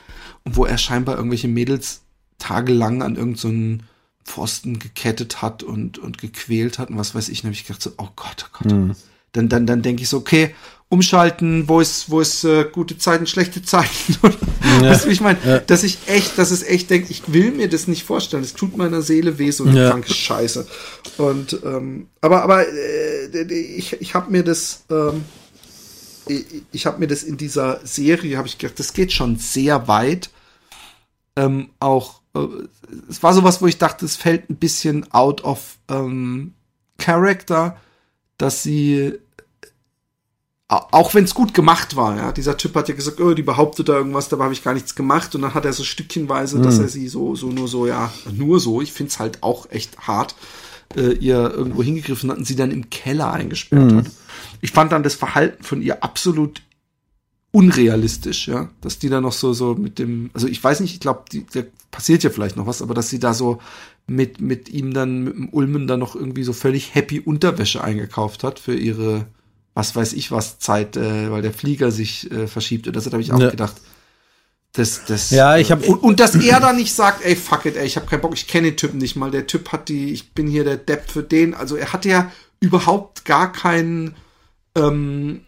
[0.45, 2.01] und wo er scheinbar irgendwelche Mädels
[2.37, 3.85] tagelang an irgendeinen so
[4.27, 7.41] Pfosten gekettet hat und, und gequält hat und was weiß ich.
[7.41, 8.71] Dann habe ich gedacht so, oh Gott, oh Gott.
[8.71, 8.95] Mhm.
[9.33, 10.55] Dann, dann, dann denke ich so, okay,
[10.89, 14.15] umschalten, wo ist, wo ist äh, gute Zeiten, schlechte Zeiten.
[14.81, 14.91] Ja.
[14.91, 15.39] weißt du, ich meine?
[15.45, 15.57] Ja.
[15.59, 18.43] Dass ich echt, dass es echt denke, ich will mir das nicht vorstellen.
[18.43, 19.89] Es tut meiner Seele weh, so eine Ja.
[19.89, 20.67] kranke Scheiße.
[21.17, 25.23] Und ähm, aber, aber äh, ich, ich habe mir das, ähm,
[26.27, 29.87] ich, ich habe mir das in dieser Serie, habe ich gedacht, das geht schon sehr
[29.87, 30.29] weit.
[31.35, 32.39] Ähm, auch äh,
[33.09, 36.53] es war sowas, wo ich dachte, es fällt ein bisschen out of ähm,
[36.99, 37.77] character,
[38.37, 39.13] dass sie
[40.67, 43.43] au- auch wenn es gut gemacht war, ja, dieser Typ hat ja gesagt, oh, die
[43.43, 45.33] behauptet da irgendwas, dabei habe ich gar nichts gemacht.
[45.35, 48.59] Und dann hat er so stückchenweise, dass er sie so, so nur so, ja, nur
[48.59, 50.35] so, ich find's halt auch echt hart,
[50.95, 54.11] äh, ihr irgendwo hingegriffen hat und sie dann im Keller eingesperrt hat.
[54.61, 56.61] Ich fand dann das Verhalten von ihr absolut
[57.51, 60.99] unrealistisch, ja, dass die da noch so so mit dem, also ich weiß nicht, ich
[60.99, 61.23] glaube,
[61.53, 63.59] da passiert ja vielleicht noch was, aber dass sie da so
[64.07, 68.43] mit mit ihm dann mit dem Ulmen dann noch irgendwie so völlig happy Unterwäsche eingekauft
[68.43, 69.25] hat für ihre
[69.73, 73.21] was weiß ich was Zeit, äh, weil der Flieger sich äh, verschiebt und das habe
[73.21, 73.49] ich auch Ja.
[73.49, 73.75] gedacht.
[74.73, 77.75] Das, das, Ja, ich hab- und, und dass er da nicht sagt, ey, fuck it,
[77.77, 79.31] ey, ich habe keinen Bock, ich kenne den Typen nicht mal.
[79.31, 81.53] Der Typ hat die, ich bin hier der Depp für den.
[81.55, 84.13] Also er hatte ja überhaupt gar keinen,
[84.75, 85.41] ähm,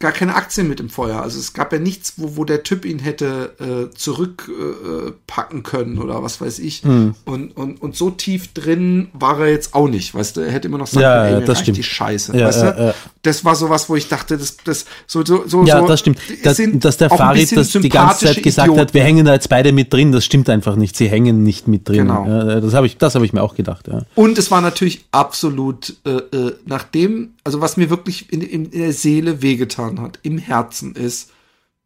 [0.00, 1.22] gar keine Aktien mit im Feuer.
[1.22, 5.98] Also es gab ja nichts, wo, wo der Typ ihn hätte äh, zurückpacken äh, können
[5.98, 6.82] oder was weiß ich.
[6.82, 7.14] Hm.
[7.24, 10.40] Und, und, und so tief drin war er jetzt auch nicht, weißt du?
[10.42, 11.78] Er hätte immer noch sagen Ja, können, ey, das stimmt.
[11.78, 12.66] die Scheiße, Ja, weißt du?
[12.66, 12.94] ja.
[13.22, 16.18] Das war sowas, wo ich dachte, das, das, so, so, so, Ja, das stimmt.
[16.42, 18.94] es Dass, der Farid das die ganze Zeit gesagt hat, Idioten.
[18.94, 20.96] wir hängen da jetzt beide mit drin, das stimmt einfach nicht.
[20.96, 22.08] Sie hängen nicht mit drin.
[22.08, 22.60] Genau.
[22.60, 23.88] Das habe ich, das habe ich mir auch gedacht.
[24.16, 28.80] Und es war natürlich absolut, äh, äh, nachdem, also was mir wirklich in, in, in
[28.80, 31.30] der Seele wehgetan hat, im Herzen ist,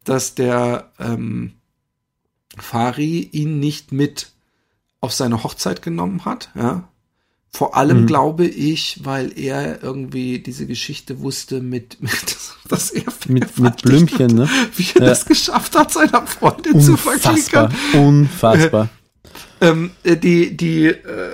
[0.03, 1.53] dass der ähm,
[2.57, 4.31] Fari ihn nicht mit
[5.01, 6.49] auf seine Hochzeit genommen hat.
[6.55, 6.89] Ja?
[7.51, 13.57] Vor allem glaube ich, weil er irgendwie diese Geschichte wusste mit, mit dass er Mit,
[13.57, 14.49] mit Blümchen, ne?
[14.75, 17.69] wie er das geschafft hat, seiner Freundin zu Unfassbar.
[17.69, 17.75] verklickern.
[17.93, 18.89] Unfassbar.
[19.61, 21.31] ähm, äh, die, die, äh,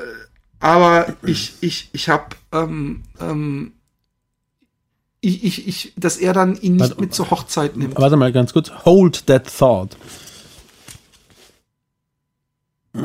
[0.60, 3.74] aber ich, ich, ich hab, ähm, ähm,
[5.26, 7.98] ich, ich, ich, dass er dann ihn nicht Warte, mit zur Hochzeit nimmt.
[7.98, 8.72] Warte mal ganz kurz.
[8.86, 9.98] Hold that thought.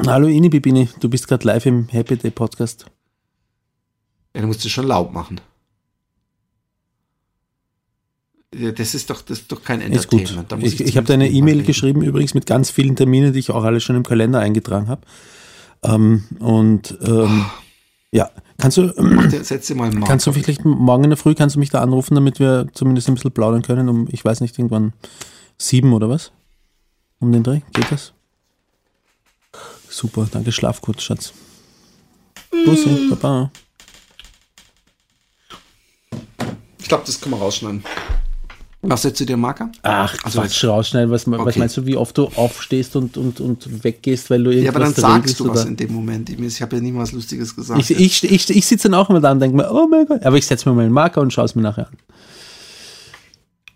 [0.06, 2.86] Hallo Ini Bibini, du bist gerade live im Happy Day Podcast.
[4.34, 5.40] Ja, du musst es schon laut machen.
[8.52, 10.20] Das ist doch, das ist doch kein Ist gut.
[10.20, 10.62] Entertainment.
[10.62, 13.64] Muss Ich, ich habe deine E-Mail geschrieben, übrigens mit ganz vielen Terminen, die ich auch
[13.64, 15.02] alle schon im Kalender eingetragen habe.
[15.82, 17.46] Ähm, und ähm,
[18.12, 18.88] ja, kannst du,
[19.28, 22.14] dir- Setz einen kannst du vielleicht morgen in der Früh, kannst du mich da anrufen,
[22.14, 24.92] damit wir zumindest ein bisschen plaudern können, um, ich weiß nicht, irgendwann
[25.58, 26.32] sieben oder was?
[27.20, 28.12] Um den Dreh, geht das?
[29.88, 31.32] Super, danke, schlaf kurz, Schatz.
[32.64, 33.50] Bussi, Baba.
[36.78, 37.84] Ich glaube, das können wir rausschneiden.
[38.82, 39.70] Was setzt du dir Marker?
[39.82, 41.10] Ach, Also Quatsch, rausschneiden.
[41.10, 41.58] Was, was Okay.
[41.58, 44.88] meinst du, wie oft du aufstehst und, und, und weggehst, weil du Ja, aber dann
[44.92, 45.68] irgendwas sagst du was oder?
[45.68, 46.30] in dem Moment.
[46.30, 47.78] Ich, habe ja nie was Lustiges gesagt.
[47.78, 50.22] Ich, ich, ich, ich sitze dann auch immer da und denke mir, oh mein Gott.
[50.24, 51.88] Aber ich setze mir mal einen Marker und schaue es mir nachher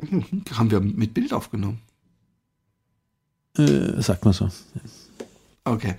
[0.01, 0.25] an.
[0.55, 1.81] Haben wir mit Bild aufgenommen.
[3.59, 4.49] Äh, sagt man so.
[5.65, 5.97] Okay.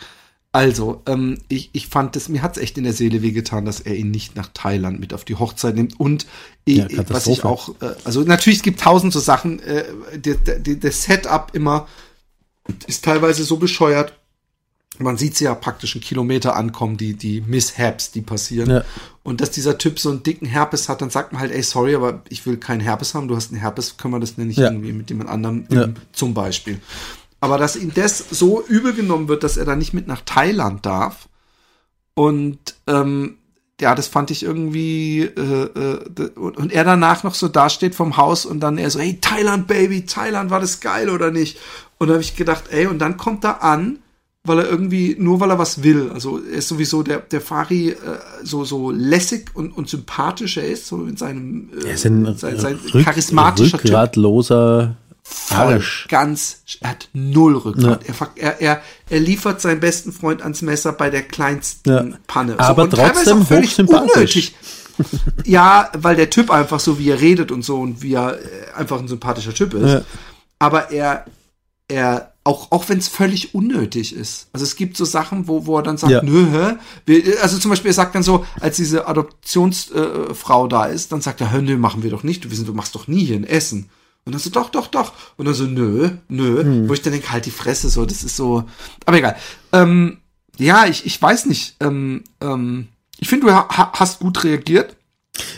[0.55, 3.93] Also, ähm, ich, ich fand das, mir hat's echt in der Seele wehgetan, dass er
[3.95, 5.99] ihn nicht nach Thailand mit auf die Hochzeit nimmt.
[5.99, 6.25] Und
[6.63, 7.31] ich, Ja, was Katastrophe.
[7.39, 9.83] ich auch, äh, also natürlich, es gibt tausend so Sachen, äh,
[10.17, 11.87] der Setup immer
[12.87, 14.13] ist teilweise so bescheuert.
[14.97, 18.69] Man sieht sie ja praktisch einen Kilometer ankommen, die, die Mishaps, die passieren.
[18.69, 18.85] Ja.
[19.23, 21.95] Und dass dieser Typ so einen dicken Herpes hat, dann sagt man halt, ey, sorry,
[21.95, 24.67] aber ich will keinen Herpes haben, du hast einen Herpes, können wir das nicht Ja.
[24.71, 25.65] irgendwie mit jemand anderem
[26.13, 26.79] zum Beispiel.
[27.45, 30.83] Aber dass ihm das so übel genommen wird, dass er da nicht mit nach Thailand
[30.83, 31.29] darf.
[32.15, 33.37] Und ähm,
[33.79, 38.47] ja, das fand ich irgendwie, äh, äh, und, er danach noch so dasteht vom Haus
[38.47, 41.59] und dann er so, hey, Thailand, Baby, Thailand, war das geil oder nicht?
[41.99, 43.99] Und da habe ich gedacht, ey, und dann kommt er an,
[44.43, 46.09] weil er irgendwie, nur weil er was will.
[46.11, 47.95] Also er ist sowieso der, der Fari äh,
[48.43, 52.35] so, so lässig und, und sympathisch er ist, so in seinem äh, Er ist ein
[52.37, 54.95] sein, sein charismatischer rückgratloser
[55.49, 56.07] Arsch.
[56.09, 58.07] ganz, er hat null Rückgrat.
[58.07, 62.05] Er, fuck- er, er, er liefert seinen besten Freund ans Messer bei der kleinsten Ja.
[62.27, 62.59] Panne.
[62.59, 64.55] Aber trotzdem auch völlig unnötig.
[65.43, 68.73] ja, weil der Typ einfach so, wie er redet und so und wie er äh,
[68.75, 69.91] einfach ein sympathischer Typ ist.
[69.91, 70.01] Ja.
[70.59, 71.25] Aber er,
[71.87, 74.47] er, auch, auch wenn es völlig unnötig ist.
[74.53, 76.21] Also es gibt so Sachen, wo, wo er dann sagt, Ja.
[76.23, 76.45] nö,
[77.07, 77.31] hä?
[77.41, 81.41] Also zum Beispiel, er sagt dann so, als diese Adoptionsfrau äh, da ist, dann sagt
[81.41, 82.45] er, hä, nö, machen wir doch nicht.
[82.45, 83.89] Du, wissen, du machst doch nie hier ein Essen.
[84.25, 85.13] Und dann so, doch, doch, doch.
[85.37, 86.63] Und dann so, nö, nö.
[86.63, 86.89] Hm.
[86.89, 88.63] Wo ich dann denke, halt die Fresse, so, das ist so.
[89.05, 89.35] Aber egal.
[89.71, 90.17] Ähm,
[90.57, 91.75] ja, ich, ich weiß nicht.
[91.79, 92.87] Ähm, ähm,
[93.19, 94.95] ich finde, du ha hast gut reagiert.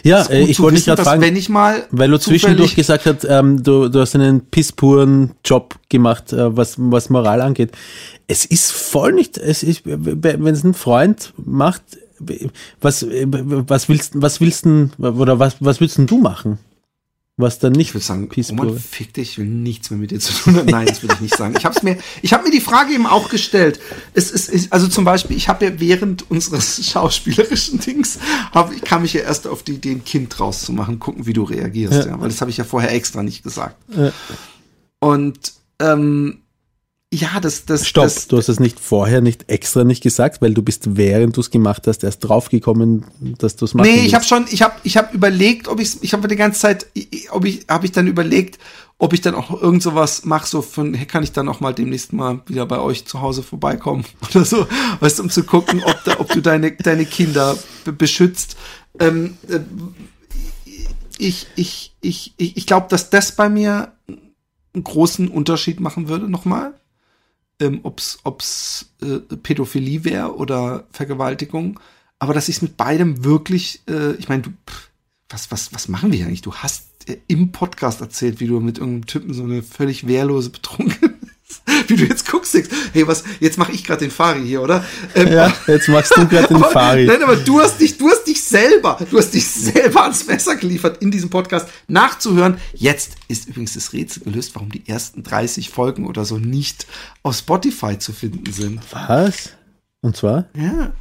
[0.03, 2.20] Ja, Ist äh, gut ich wollte dich gerade dass fragen, wenn ich mal weil du
[2.20, 7.41] zwischendurch gesagt hast, ähm, du, du hast einen pisspuren Job gemacht, äh, was, was Moral
[7.41, 7.72] angeht.
[8.28, 11.84] Es ist voll nicht, es ist, wenn es ein Freund macht,
[12.82, 16.57] was, was willst, was willst denn, oder was, was willst du machen?
[17.39, 20.09] Was dann nicht Ich würde sagen, pisspur Roman, fick dich, ich will nichts mehr mit
[20.09, 20.65] dir zu tun haben.
[20.65, 21.53] Nein, das will ich nicht sagen.
[21.55, 23.79] Ich habe mir, ich habe mir die Frage eben auch gestellt.
[24.15, 28.17] Es ist, ist also zum Beispiel, ich habe ja während unseres schauspielerischen Dings,
[28.51, 31.27] hab, ich kam ich ja erst auf die Idee, ein Kind draus zu machen, gucken,
[31.27, 32.19] wie du reagierst, ja, Ja.
[32.19, 33.75] weil das habe ich ja vorher extra nicht gesagt.
[33.95, 34.11] Ja.
[34.99, 36.39] Und ähm,
[37.14, 40.53] ja, das, das, Stopp, das, du hast es nicht vorher nicht extra nicht gesagt, weil
[40.53, 43.05] du bist, während du es gemacht hast, erst draufgekommen,
[43.38, 46.03] dass du es machen Nee, ich habe schon, ich habe ich hab überlegt, ob ich
[46.03, 46.88] ich habe die ganze Zeit
[47.30, 48.60] ob ich habe ich dann überlegt,
[48.97, 51.74] ob ich dann auch irgend sowas mache so von hey, kann ich dann auch mal
[51.74, 54.68] demnächst mal wieder bei euch zu Hause vorbeikommen oder so,
[54.99, 58.58] weißt du, um zu gucken, ob da, ob du deine deine Kinder be beschützt.
[58.99, 59.60] Ähm, äh,
[61.20, 63.93] ich ich ich ich, ich glaube, dass das bei mir
[64.74, 66.74] einen großen Unterschied machen würde nochmal.
[67.60, 71.80] Ähm, ob's ob's äh, Pädophilie wäre oder Vergewaltigung
[72.20, 74.89] aber dass ich es mit beidem wirklich, äh, ich meine, du, pff,
[75.30, 76.41] was, was, was machen wir eigentlich?
[76.41, 80.49] Du hast äh, im Podcast erzählt, wie du mit irgendeinem Typen so eine völlig wehrlose
[80.49, 81.16] betrunken
[81.88, 84.84] wie du jetzt guckst, denkst, hey, was, jetzt mache ich gerade den Fari hier, oder?
[85.15, 87.05] Ähm, Ja, jetzt machst du gerade den aber, Fari.
[87.05, 90.55] Nein, aber du hast dich, du hast dich selber, du hast dich selber ans Messer
[90.55, 92.57] geliefert, in diesem Podcast nachzuhören.
[92.74, 96.88] Jetzt ist übrigens das Rätsel gelöst, warum die ersten 30 Folgen oder so nicht
[97.24, 98.82] auf Spotify zu finden sind.
[98.91, 99.51] Was?
[100.01, 100.45] Und zwar?
[100.55, 100.93] Ja.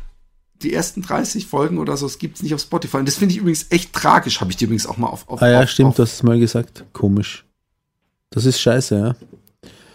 [0.63, 2.97] Die ersten 30 Folgen oder so, es gibt's nicht auf Spotify.
[2.97, 4.41] Und das finde ich übrigens echt tragisch.
[4.41, 5.29] Habe ich dir übrigens auch mal auf.
[5.29, 6.85] auf Ah ja, auf, stimmt, Auf, du hast es mal gesagt.
[6.95, 7.45] Komisch.
[8.31, 9.17] Das ist scheiße, ja.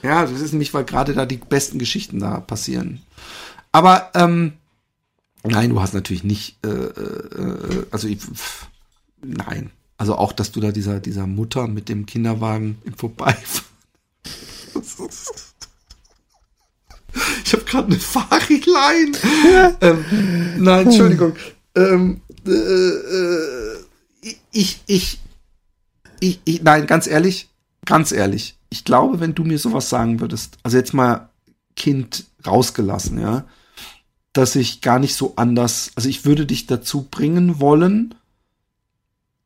[0.04, 3.02] Ja, das ist nämlich, weil gerade da die besten Geschichten da passieren.
[3.72, 4.54] Aber, ähm,
[5.44, 8.68] nein, du hast natürlich nicht, äh, äh, also, ich, pff,
[9.22, 9.72] nein.
[9.98, 13.70] Also auch, dass du da dieser, dieser Mutter mit dem Kinderwagen im Vorbeifahren.
[17.44, 19.12] Ich habe gerade eine Fahrradline.
[19.82, 20.06] ähm,
[20.64, 21.36] nein, Entschuldigung.
[21.76, 23.86] Ähm, äh, äh,
[24.52, 25.20] ich, ich,
[26.20, 27.50] ich, ich, nein, ganz ehrlich,
[27.86, 28.58] ganz ehrlich.
[28.72, 31.30] Ich glaube, wenn du mir sowas sagen würdest, also jetzt mal
[31.76, 33.46] Kind rausgelassen, ja,
[34.34, 38.16] dass ich gar nicht so anders, also ich würde dich dazu bringen wollen,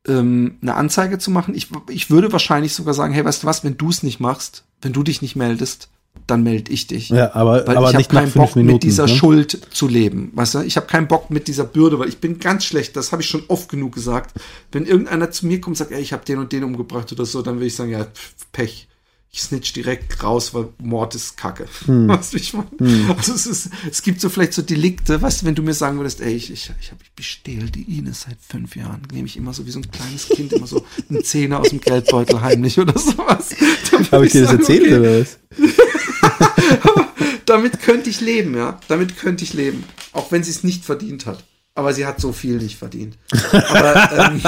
[0.06, 1.54] ähm, eine Anzeige zu machen.
[1.54, 4.64] Ich, ich würde wahrscheinlich sogar sagen, hey, weißt du was, wenn du es nicht machst,
[4.80, 5.88] wenn du dich nicht meldest,
[6.26, 7.10] dann melde ich dich.
[7.10, 8.74] Ja, aber, Weil aber ich habe nach keinen Bock, Minuten.
[8.74, 9.08] mit dieser ne?
[9.08, 10.30] Schuld zu leben.
[10.34, 13.12] Weißt du, ich habe keinen Bock mit dieser Bürde, weil ich bin ganz schlecht, das
[13.12, 14.38] habe ich schon oft genug gesagt.
[14.72, 17.26] Wenn irgendeiner zu mir kommt und sagt, ey, ich habe den und den umgebracht oder
[17.26, 18.06] so, dann will ich sagen, ja,
[18.52, 18.88] Pech.
[19.36, 21.66] Ich snitch direkt raus, weil Mord ist Kacke.
[21.84, 22.08] Hm.
[22.08, 22.70] Weißt du, ich meine?
[23.18, 25.98] Also es, ist, es gibt so vielleicht so Delikte, weißt du, wenn du mir sagen
[25.98, 29.36] würdest, ey, ich, ich, ich, hab, ich bestehle die Ines seit fünf Jahren, nehme ich
[29.36, 32.80] immer so wie so ein kleines Kind immer so einen Zehner aus dem Geldbeutel heimlich
[32.80, 33.54] oder sowas.
[34.10, 35.38] Habe ich dir das sagen, erzählt okay, oder was?
[37.44, 38.80] damit könnte ich leben, ja.
[38.88, 39.84] Damit könnte ich leben.
[40.14, 41.44] Auch wenn sie es nicht verdient hat.
[41.74, 43.18] Aber sie hat so viel nicht verdient.
[43.52, 44.40] Aber, ähm,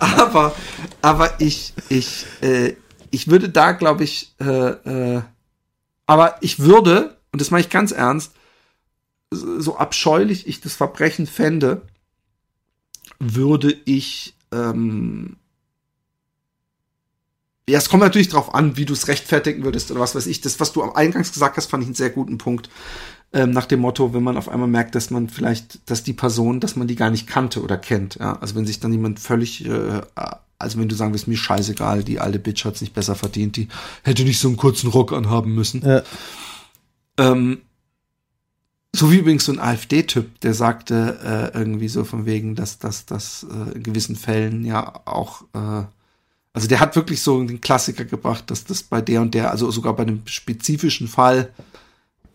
[0.00, 0.56] aber,
[1.02, 2.74] aber ich, ich, äh,
[3.10, 5.22] ich würde da, glaube ich, äh, äh,
[6.06, 8.32] aber ich würde, und das meine ich ganz ernst,
[9.30, 11.82] so abscheulich ich das Verbrechen fände,
[13.20, 15.36] würde ich, ähm,
[17.68, 20.40] ja, es kommt natürlich drauf an, wie du es rechtfertigen würdest oder was weiß ich.
[20.40, 22.68] Das, was du am Eingangs gesagt hast, fand ich einen sehr guten Punkt.
[23.32, 26.58] Ähm, nach dem Motto, wenn man auf einmal merkt, dass man vielleicht, dass die Person,
[26.58, 28.16] dass man die gar nicht kannte oder kennt.
[28.16, 28.36] Ja?
[28.40, 30.00] Also wenn sich dann jemand völlig, äh,
[30.60, 33.68] also wenn du sagen willst, mir scheißegal, die alte Bitch hat's nicht besser verdient, die
[34.02, 35.82] hätte nicht so einen kurzen Rock anhaben müssen.
[35.84, 36.02] Ja.
[37.18, 37.62] Ähm,
[38.94, 43.06] so wie übrigens so ein AfD-Typ, der sagte äh, irgendwie so von wegen, dass dass
[43.06, 45.84] dass äh, in gewissen Fällen ja auch, äh,
[46.52, 49.70] also der hat wirklich so den Klassiker gebracht, dass das bei der und der, also
[49.70, 51.52] sogar bei einem spezifischen Fall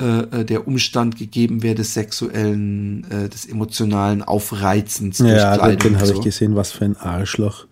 [0.02, 5.60] äh, äh, der Umstand gegeben wäre des sexuellen, äh, des emotionalen Aufreizens durch Ja, den,
[5.60, 6.14] Kleidung den habe so.
[6.16, 7.66] ich gesehen, was für ein Arschloch.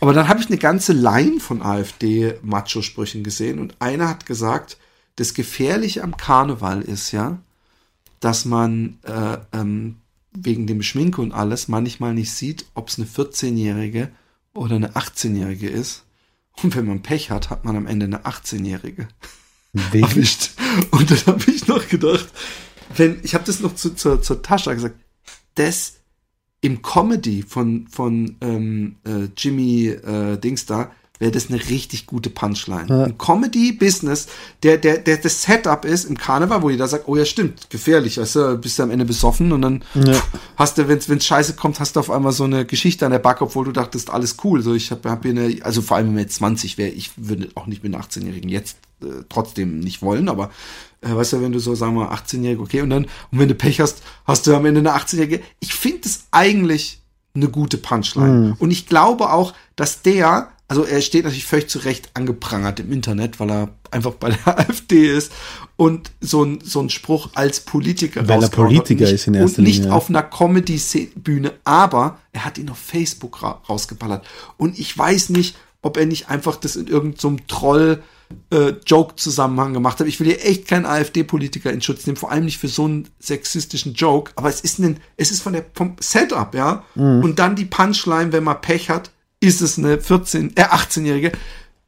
[0.00, 4.76] Aber dann habe ich eine ganze Line von AfD-Macho-Sprüchen gesehen und einer hat gesagt,
[5.16, 7.38] das Gefährliche am Karneval ist ja,
[8.20, 9.96] dass man äh, ähm,
[10.32, 14.10] wegen dem Schminke und alles manchmal nicht sieht, ob es eine 14-Jährige
[14.54, 16.04] oder eine 18-Jährige ist.
[16.62, 19.08] Und wenn man Pech hat, hat man am Ende eine 18-Jährige
[19.92, 20.50] Wegen, erwischt.
[20.90, 22.28] Und dann habe ich noch gedacht,
[22.96, 24.96] wenn, ich habe das noch zu, zur, zur Tascha gesagt,
[25.54, 25.94] das
[26.60, 32.30] im Comedy von, von ähm, äh, Jimmy äh, Dings da, wäre das eine richtig gute
[32.30, 33.04] Punchline.
[33.06, 34.28] Ein Comedy-Business,
[34.62, 38.18] der, der, der das Setup ist im Karneval, wo jeder sagt, oh ja, stimmt, gefährlich,
[38.18, 39.84] weißt du, bist du am Ende besoffen und dann
[40.56, 43.18] hast du, wenn's, wenn's scheiße kommt, hast du auf einmal so eine Geschichte an der
[43.18, 44.62] Backe, obwohl du dachtest, alles cool.
[44.62, 47.10] So, ich habe hab hier eine, also vor allem, wenn man jetzt 20 wäre, ich
[47.16, 50.50] würde auch nicht mit einem 18-Jährigen jetzt äh, trotzdem nicht wollen, aber
[51.00, 53.54] äh, weißt du, wenn du so, sagen wir, 18-Jährige, okay, und dann, und wenn du
[53.54, 55.42] Pech hast, hast du am Ende eine 18-Jährige.
[55.60, 57.00] Ich finde es eigentlich
[57.40, 58.56] eine gute Punchline.
[58.58, 62.92] Und ich glaube auch, dass der, also er steht natürlich völlig zu Recht angeprangert im
[62.92, 65.32] Internet, weil er einfach bei der AfD ist
[65.76, 69.34] und so ein, so ein Spruch als Politiker Weil er Politiker und nicht, ist in
[69.34, 74.26] erster Und nicht Linie, auf einer Comedy-Bühne, aber er hat ihn auf Facebook ra rausgeballert.
[74.56, 78.02] Und ich weiß nicht, ob er nicht einfach das in irgendeinem Troll
[78.50, 80.06] äh, Joke-Zusammenhang gemacht hat.
[80.06, 83.08] Ich will hier echt keinen AfD-Politiker in Schutz nehmen, vor allem nicht für so einen
[83.20, 86.84] sexistischen Joke, aber es ist ein, es ist von der, vom Setup, ja.
[86.94, 87.22] Mhm.
[87.22, 89.10] Und dann die Punchline, wenn man Pech hat,
[89.40, 91.32] ist es eine 14, äh, 18-Jährige.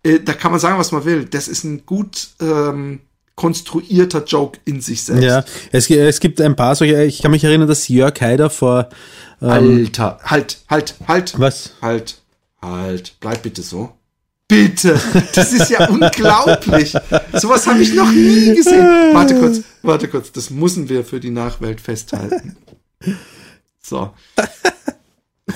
[0.03, 1.25] Äh, da kann man sagen, was man will.
[1.25, 3.01] Das ist ein gut ähm,
[3.35, 5.25] konstruierter Joke in sich selbst.
[5.25, 8.91] Ja, es, es gibt ein paar solche, ich kann mich erinnern, dass Jörg Haider vor,
[9.41, 11.39] ähm, Alter, halt, halt, halt.
[11.39, 11.73] was?
[11.81, 12.21] Halt,
[12.61, 13.93] halt, bleib bitte so.
[14.51, 15.01] Bitte,
[15.35, 16.93] das ist ja unglaublich.
[17.33, 19.15] Sowas habe ich noch nie gesehen.
[19.15, 22.57] Warte kurz, warte kurz, das müssen wir für die Nachwelt festhalten.
[23.81, 24.13] So.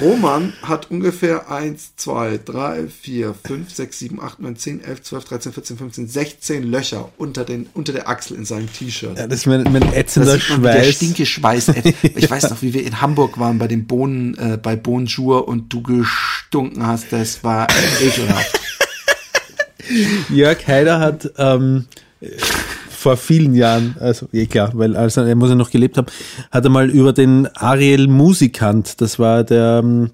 [0.01, 5.25] Roman hat ungefähr 1, 2, 3, 4, 5, 6, 7, 8, 9, 10, 11, 12,
[5.25, 9.19] 13, 14, 15, 16 Löcher unter, den, unter der Achsel in seinem T-Shirt.
[9.19, 10.97] Ja, das ist mein, mein ätzender man, wie der Schweiß.
[10.97, 11.69] Stinkeschweiß.
[11.69, 11.95] ey.
[12.17, 15.73] Ich weiß noch, wie wir in Hamburg waren bei dem Bohnen, äh, bei Bonjour und
[15.73, 17.13] du gestunken hast.
[17.13, 17.69] Das war
[18.01, 18.61] ekelhaft.
[20.31, 21.87] Jörg Haider hat ähm,
[22.91, 26.07] vor vielen Jahren, also eh klar, weil also er muss ja noch gelebt haben,
[26.51, 30.11] hat er mal über den Ariel Musikant, das war der ähm,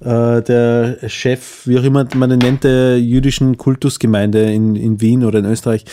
[0.00, 5.24] äh, der Chef, wie auch immer man den nennt, der jüdischen Kultusgemeinde in, in Wien
[5.24, 5.84] oder in Österreich,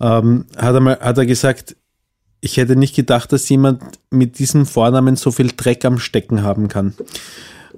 [0.00, 1.76] ähm, hat, er mal, hat er gesagt,
[2.40, 6.68] ich hätte nicht gedacht, dass jemand mit diesem Vornamen so viel Dreck am Stecken haben
[6.68, 6.94] kann.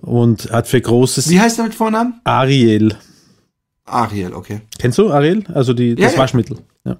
[0.00, 2.20] Und hat für großes Wie heißt er mit Vornamen?
[2.24, 2.96] Ariel.
[3.84, 4.60] Ariel, okay.
[4.78, 5.44] Kennst du Ariel?
[5.52, 6.18] Also die, das ja.
[6.18, 6.58] Waschmittel.
[6.84, 6.96] Ja.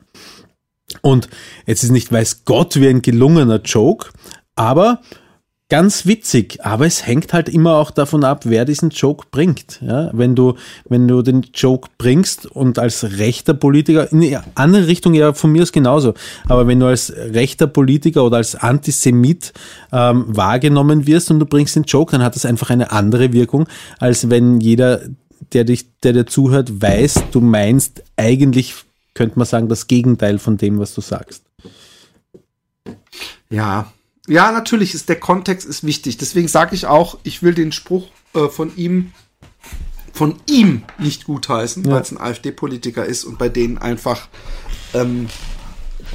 [1.01, 1.29] Und
[1.67, 4.11] jetzt ist nicht weiß Gott wie ein gelungener Joke,
[4.57, 5.01] aber
[5.73, 6.59] ganz witzig.
[6.63, 9.81] Aber es hängt halt immer auch davon ab, wer diesen Joke bringt.
[9.81, 10.57] Ja, wenn du,
[10.87, 15.51] wenn du den Joke bringst und als rechter Politiker, in die andere Richtung ja von
[15.51, 16.13] mir aus genauso,
[16.47, 19.55] aber wenn du als rechter Politiker oder als Antisemit
[19.93, 23.67] ähm, wahrgenommen wirst und du bringst den Joke, dann hat das einfach eine andere Wirkung,
[23.99, 25.01] als wenn jeder,
[25.53, 28.75] der dich, der dir zuhört, weiß, du meinst eigentlich,
[29.15, 31.45] könnte man sagen, das Gegenteil von dem, was du sagst.
[33.51, 33.93] Ja.
[34.29, 36.17] Ja, natürlich ist der Kontext ist wichtig.
[36.17, 39.13] Deswegen sage ich auch, ich will den Spruch äh, von ihm
[40.13, 44.29] von ihm nicht gutheißen, weil es ein AfD-Politiker ist und bei denen einfach
[44.93, 45.29] ähm,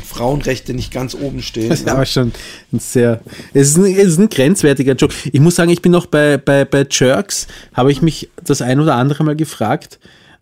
[0.05, 1.69] Frauenrechte nicht ganz oben stehen.
[1.69, 2.31] Das ist aber schon
[2.71, 3.21] ein sehr,
[3.53, 5.13] es ist ein, es ist ein grenzwertiger Joke.
[5.31, 8.79] Ich muss sagen, ich bin noch bei, bei, bei Jerks, habe ich mich das ein
[8.79, 9.99] oder andere Mal gefragt,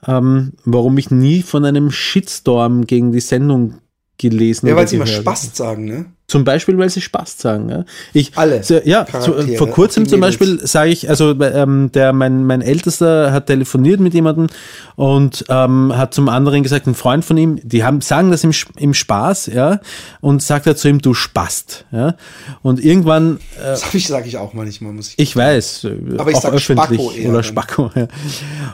[0.07, 3.75] ähm, warum ich nie von einem Shitstorm gegen die Sendung
[4.17, 5.15] gelesen Ja, oder weil sie immer habe.
[5.15, 6.05] Spaß sagen, ne?
[6.27, 7.69] Zum Beispiel, weil sie Spaß sagen.
[7.69, 7.85] Ja.
[8.11, 10.19] Ich, Alle so, ja, so, Charaktere, vor kurzem zum.
[10.19, 14.47] Beispiel sage ich, also ähm, der mein mein Ältester hat telefoniert mit jemandem
[14.95, 18.51] und ähm, hat zum anderen gesagt, ein Freund von ihm, die haben sagen das im,
[18.77, 19.81] im Spaß, ja,
[20.19, 22.15] und sagt er zu ihm, du spast, ja.
[22.63, 25.19] Und irgendwann, äh, Das sage ich, sag ich auch manchmal, muss ich.
[25.19, 27.43] ich weiß, äh, Aber ich auch sag öffentlich Spacko eher oder.
[27.43, 28.07] Spacko, ja.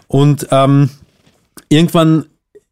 [0.08, 0.90] Und ähm,
[1.68, 2.28] irgendwann,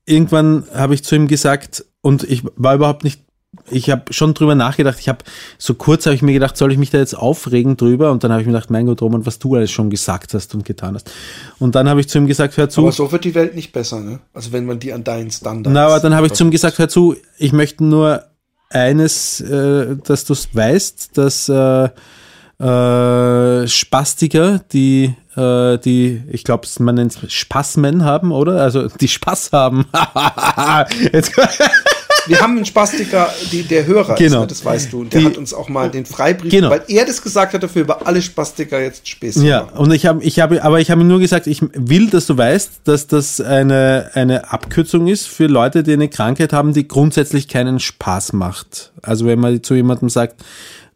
[0.05, 3.21] irgendwann habe ich zu ihm gesagt, und ich war überhaupt nicht,
[3.69, 5.19] ich habe schon drüber nachgedacht, ich habe
[5.57, 8.11] so kurz habe ich mir gedacht, soll ich mich da jetzt aufregen drüber?
[8.11, 10.53] Und dann habe ich mir gedacht, mein Gott, Roman, was du alles schon gesagt hast
[10.55, 11.11] und getan hast.
[11.59, 12.81] Und dann habe ich zu ihm gesagt, hör zu.
[12.81, 14.19] Aber so wird die Welt nicht besser, ne?
[14.33, 15.73] Also wenn man die an deinen Standards.
[15.73, 18.23] Na, aber dann habe ich zu ihm gesagt, hör zu, ich möchte nur
[18.69, 21.89] eines, äh, dass du es weißt, dass äh,
[22.59, 28.61] äh, Spastiker, die, äh, die, ich glaube, man nennt es Spasmen haben, oder?
[28.61, 29.85] Also die Spaß haben.
[31.13, 31.39] Jetzt,
[32.27, 34.35] Wir haben einen Spastiker, die, der Hörer Genau.
[34.37, 34.47] ist, ne?
[34.47, 35.01] das weißt du.
[35.01, 36.69] Und der Die- hat uns auch mal den Freibrief, Genau.
[36.69, 39.77] weil er das gesagt hat, dafür über alle Spastiker jetzt Späße ja, machen.
[39.77, 42.81] und ich habe, ich habe, aber ich habe nur gesagt, ich will, dass du weißt,
[42.83, 47.79] dass das eine, eine Abkürzung ist für Leute, die eine Krankheit haben, die grundsätzlich keinen
[47.79, 48.91] Spaß macht.
[49.01, 50.43] Also wenn man zu jemandem sagt,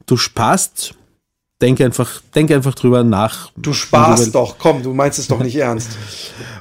[0.05, 0.93] du spaßt,
[1.61, 3.49] denk einfach, denk einfach drüber nach.
[3.55, 5.91] Du sparst doch, komm, du meinst es doch nicht ernst.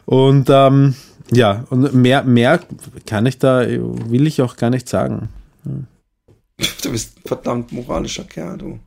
[0.04, 0.94] Und ähm,
[1.32, 2.60] ja, und mehr, mehr
[3.06, 5.28] kann ich da, will ich auch gar nicht sagen.
[5.64, 8.78] Du bist ein verdammt moralischer Kerl, du.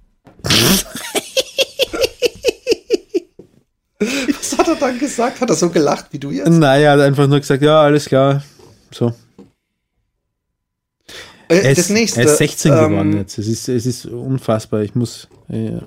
[4.00, 5.41] Was hat er dann gesagt?
[5.41, 6.48] Hat er so gelacht wie du jetzt?
[6.50, 8.43] Naja, er hat einfach nur gesagt, ja, alles klar.
[8.91, 9.14] So.
[11.48, 12.20] Äh, Er ist, das nächste.
[12.22, 13.38] er ist 16 ähm, geworden jetzt.
[13.38, 14.82] Es ist, es ist unfassbar.
[14.82, 15.28] Ich muss.
[15.50, 15.80] Äh,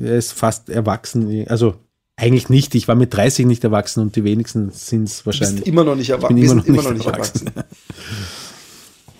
[0.00, 1.46] er ist fast erwachsen.
[1.48, 1.74] Also
[2.16, 2.74] eigentlich nicht.
[2.74, 5.66] Ich war mit 30 nicht erwachsen und die wenigsten sind es Du bist wahrscheinlich.
[5.66, 6.34] immer noch nicht Ich erwachsen.
[6.34, 7.50] bin immer noch immer noch nicht nicht erwachsen.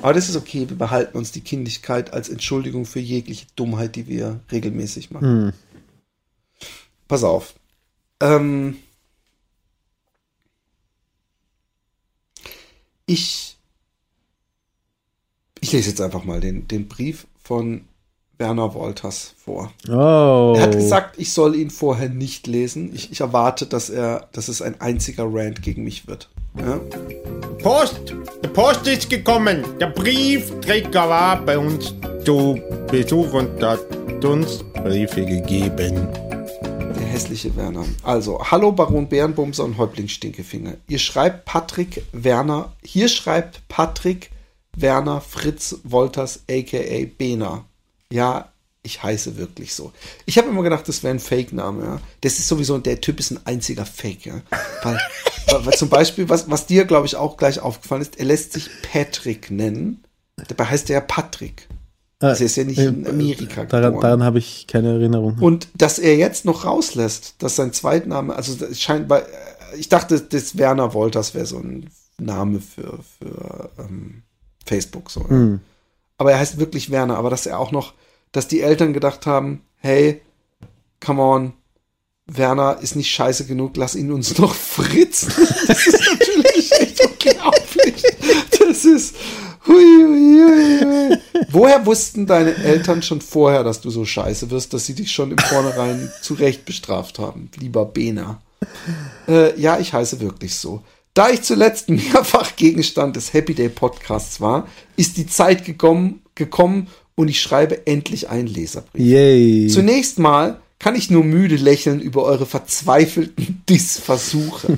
[0.00, 0.68] Aber das ist okay.
[0.68, 5.28] Wir behalten uns die Kindigkeit als Entschuldigung für jegliche Dummheit, die wir regelmäßig machen.
[5.46, 5.52] Hm.
[7.08, 7.54] Pass auf.
[8.20, 8.76] Ähm,
[13.06, 13.56] ich,
[15.60, 17.84] ich lese jetzt einfach mal den, den Brief von
[18.38, 19.72] Werner Wolters vor.
[19.88, 20.54] Oh.
[20.56, 22.94] Er hat gesagt, ich soll ihn vorher nicht lesen.
[22.94, 26.28] Ich, ich erwarte, dass er, dass es ein einziger Rant gegen mich wird.
[26.58, 26.80] Ja?
[27.62, 28.14] Post!
[28.44, 29.64] Die Post ist gekommen.
[29.80, 32.60] Der Briefträger war bei uns zu
[32.90, 33.80] Besuch und hat
[34.24, 36.08] uns Briefe gegeben.
[36.62, 37.84] Der hässliche Werner.
[38.02, 40.74] Also, hallo Baron Bärenbumser und Häuptling Stinkefinger.
[40.88, 44.30] Ihr schreibt Patrick Werner, hier schreibt Patrick
[44.76, 47.64] Werner Fritz Wolters aka Bena.
[48.12, 48.52] Ja,
[48.82, 49.92] ich heiße wirklich so.
[50.24, 52.00] Ich habe immer gedacht, das wäre ein Fake-Name, ja.
[52.20, 54.40] Das ist sowieso, der Typ ist ein einziger Fake, ja.
[54.82, 55.00] Weil,
[55.64, 58.70] weil, zum Beispiel, was, was dir, glaube ich, auch gleich aufgefallen ist, er lässt sich
[58.82, 60.04] Patrick nennen.
[60.48, 61.68] Dabei heißt er ja Patrick.
[62.20, 65.36] Also er ist ja nicht in Amerika Äh, Daran, daran habe ich keine Erinnerung.
[65.40, 69.22] Und dass er jetzt noch rauslässt, dass sein Zweitname, also es scheint bei,
[69.76, 74.22] ich dachte, das Werner Wolters wäre so ein Name für, für ähm,
[74.64, 75.26] Facebook so.
[75.28, 75.58] Ja.
[76.18, 77.94] Aber er heißt wirklich Werner, aber dass er auch noch,
[78.32, 80.22] dass die Eltern gedacht haben, hey,
[81.00, 81.52] come on,
[82.26, 85.32] Werner ist nicht scheiße genug, lass ihn uns noch fritzen.
[85.66, 88.02] Das ist natürlich echt unglaublich.
[88.58, 89.16] Das ist.
[89.66, 91.18] Hui, hui, hui.
[91.50, 95.32] Woher wussten deine Eltern schon vorher, dass du so scheiße wirst, dass sie dich schon
[95.32, 98.40] im Vornherein zu Recht bestraft haben, lieber Bena?
[99.28, 100.82] Äh, ja, ich heiße wirklich so.
[101.16, 106.88] Da ich zuletzt mehrfach Gegenstand des Happy Day Podcasts war, ist die Zeit gekommen, gekommen
[107.14, 109.02] und ich schreibe endlich einen Leserbrief.
[109.02, 109.68] Yay.
[109.68, 114.76] Zunächst mal kann ich nur müde lächeln über eure verzweifelten Dissversuche.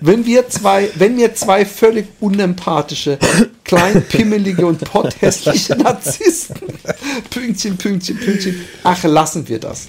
[0.00, 3.18] wenn wir zwei, wenn mir zwei völlig unempathische,
[3.62, 6.68] klein pimmelige und potthässliche Narzissten,
[7.28, 9.88] Pünktchen, Pünktchen, Pünktchen, ach, lassen wir das.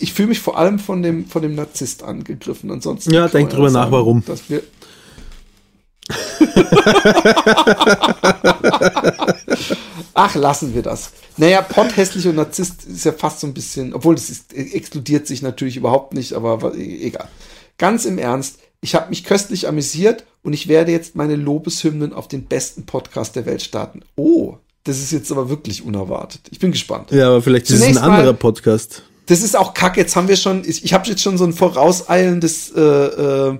[0.00, 2.70] Ich- fühle mich vor allem von dem, von dem Narzisst angegriffen.
[2.70, 4.24] Ansonsten Ja, denk drüber nach, sagen, warum.
[4.26, 4.62] Dass wir
[10.14, 11.12] Ach, lassen wir das.
[11.36, 15.26] Naja, Pott, hässlich und Narzisst ist ja fast so ein bisschen, obwohl das ist, exkludiert
[15.26, 17.28] sich natürlich überhaupt nicht, aber wa- egal.
[17.78, 22.28] Ganz im Ernst, ich habe mich köstlich amüsiert und ich werde jetzt meine Lobeshymnen auf
[22.28, 24.00] den besten Podcast der Welt starten.
[24.16, 26.42] Oh, das ist jetzt aber wirklich unerwartet.
[26.50, 27.10] Ich bin gespannt.
[27.10, 29.02] Ja, aber vielleicht ist es ein Zunächst anderer Podcast.
[29.26, 30.00] Das ist auch kacke.
[30.00, 33.58] Jetzt haben wir schon, ich, ich habe jetzt schon so ein vorauseilendes äh, äh,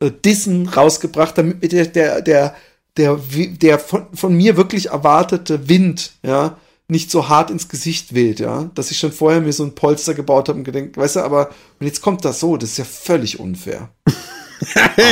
[0.00, 2.54] äh, Dissen rausgebracht, damit mir der, der, der,
[2.96, 6.56] der, der von, von mir wirklich erwartete Wind, ja,
[6.88, 8.70] nicht so hart ins Gesicht weht, ja.
[8.74, 11.50] Dass ich schon vorher mir so ein Polster gebaut habe und gedenkt, weißt du, aber
[11.80, 13.88] und jetzt kommt das so, das ist ja völlig unfair.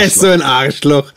[0.09, 1.13] So ein Arschloch.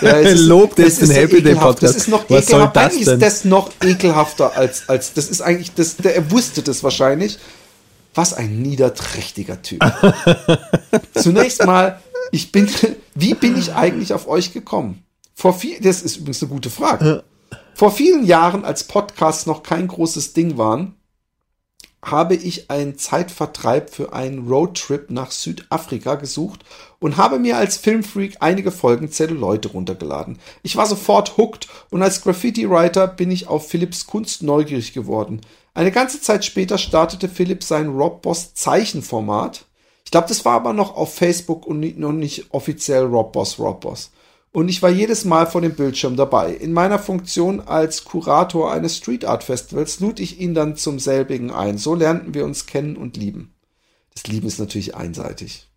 [0.00, 1.54] Ja, es ist- Lobt es jetzt den Happy Day.
[1.56, 1.82] Podcast.
[1.82, 3.14] Das ist noch Was soll das Eigentlich denn?
[3.14, 7.36] ist das noch ekelhafter als, als das ist eigentlich, das, der, er wusste das wahrscheinlich.
[8.18, 9.80] Was ein niederträchtiger Typ.
[11.14, 12.02] Zunächst mal,
[12.32, 12.68] ich bin,
[13.14, 15.04] wie bin ich eigentlich auf euch gekommen?
[15.36, 17.22] Vor viel, das ist übrigens eine gute Frage.
[17.74, 20.96] Vor vielen Jahren, als Podcasts noch kein großes Ding waren,
[22.04, 26.64] habe ich einen Zeitvertreib für einen Roadtrip nach Südafrika gesucht
[26.98, 30.40] und habe mir als Filmfreak einige Folgen Zelluleute runtergeladen.
[30.64, 35.40] Ich war sofort hooked und als Graffiti-Writer bin ich auf Philips Kunst neugierig geworden.
[35.78, 39.64] Eine ganze Zeit später startete Philipp sein Rob Boss Zeichenformat.
[40.04, 43.60] Ich glaube, das war aber noch auf Facebook und nicht, noch nicht offiziell Rob Boss
[43.60, 44.10] Rob Boss.
[44.50, 46.52] Und ich war jedes Mal vor dem Bildschirm dabei.
[46.52, 51.52] In meiner Funktion als Kurator eines Street Art Festivals lud ich ihn dann zum selbigen
[51.52, 51.78] ein.
[51.78, 53.54] So lernten wir uns kennen und lieben.
[54.14, 55.68] Das Lieben ist natürlich einseitig.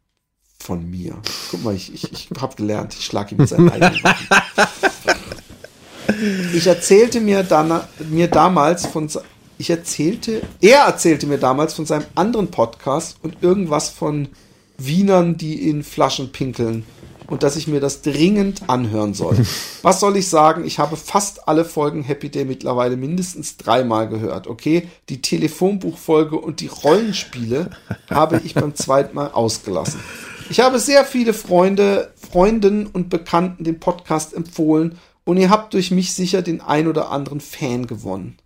[0.57, 1.21] Von mir.
[1.51, 4.27] Guck mal, ich, ich, ich habe gelernt, ich schlage ihm mit seinen eigenen Waffen.
[6.53, 9.09] Ich erzählte mir, dann, mir damals von,
[9.61, 14.27] ich erzählte, er erzählte mir damals von seinem anderen Podcast und irgendwas von
[14.77, 16.83] Wienern, die in Flaschen pinkeln
[17.27, 19.37] und dass ich mir das dringend anhören soll.
[19.81, 20.65] Was soll ich sagen?
[20.65, 24.47] Ich habe fast alle Folgen Happy Day mittlerweile mindestens dreimal gehört.
[24.47, 27.69] Okay, die Telefonbuchfolge und die Rollenspiele
[28.09, 30.01] habe ich beim zweiten Mal ausgelassen.
[30.49, 35.91] Ich habe sehr viele Freunde, Freundinnen und Bekannten den Podcast empfohlen und ihr habt durch
[35.91, 38.37] mich sicher den ein oder anderen Fan gewonnen.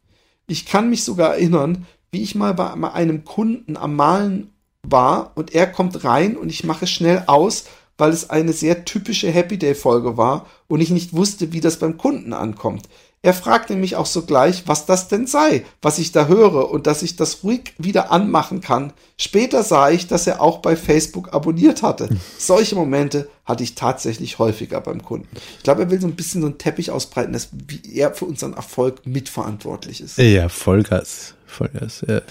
[0.48, 4.52] Ich kann mich sogar erinnern, wie ich mal bei einem Kunden am Malen
[4.84, 7.66] war und er kommt rein und ich mache schnell aus,
[7.98, 11.80] weil es eine sehr typische Happy Day Folge war und ich nicht wusste, wie das
[11.80, 12.88] beim Kunden ankommt.
[13.26, 17.02] Er fragte mich auch sogleich, was das denn sei, was ich da höre und dass
[17.02, 18.94] ich das ruhig wieder anmachen kann.
[19.18, 22.08] Später sah ich, dass er auch bei Facebook abonniert hatte.
[22.38, 25.28] Solche Momente hatte ich tatsächlich häufiger beim Kunden.
[25.58, 27.50] Ich glaube, er will so ein bisschen so einen Teppich ausbreiten, dass
[27.92, 30.20] er für unseren Erfolg mitverantwortlich ist.
[30.20, 31.34] Ja, Vollgas.
[31.48, 32.06] Vollgas.
[32.08, 32.22] Ja.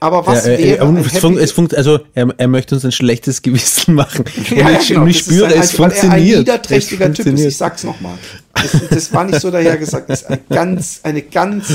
[0.00, 2.48] Aber was ja, äh, wäre und ein es, Happy fun es funkt, also er, er
[2.48, 4.24] möchte uns ein schlechtes Gewissen machen.
[4.50, 5.02] Ja, und ja, ich, genau.
[5.02, 6.38] und ich Das ist spüre, sein es weil er ein funktioniert.
[6.40, 7.24] niederträchtiger Es Typ ist.
[7.26, 7.48] funktioniert.
[7.50, 8.18] Ich sag's nochmal.
[8.54, 10.08] Das, das war nicht so daher gesagt.
[10.10, 11.68] Das ist eine ganz, eine ganz,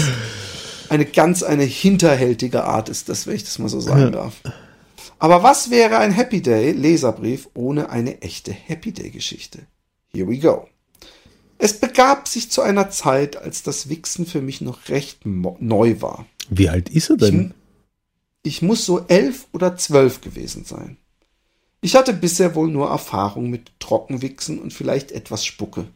[0.89, 4.33] eine ganz, eine hinterhältige Art ist das, wenn ich das mal so sagen darf.
[5.19, 9.59] Aber was wäre ein Happy Day Leserbrief ohne eine echte Happy Day Geschichte?
[10.13, 10.67] Here we go.
[11.57, 16.25] Es begab sich zu einer Zeit, als das Wichsen für mich noch recht neu war.
[16.49, 17.53] Wie alt ist er denn?
[17.53, 17.64] Ich
[18.61, 20.97] muss so elf oder zwölf gewesen sein.
[21.81, 25.87] Ich hatte bisher wohl nur Erfahrung mit Trockenwichsen und vielleicht etwas Spucke.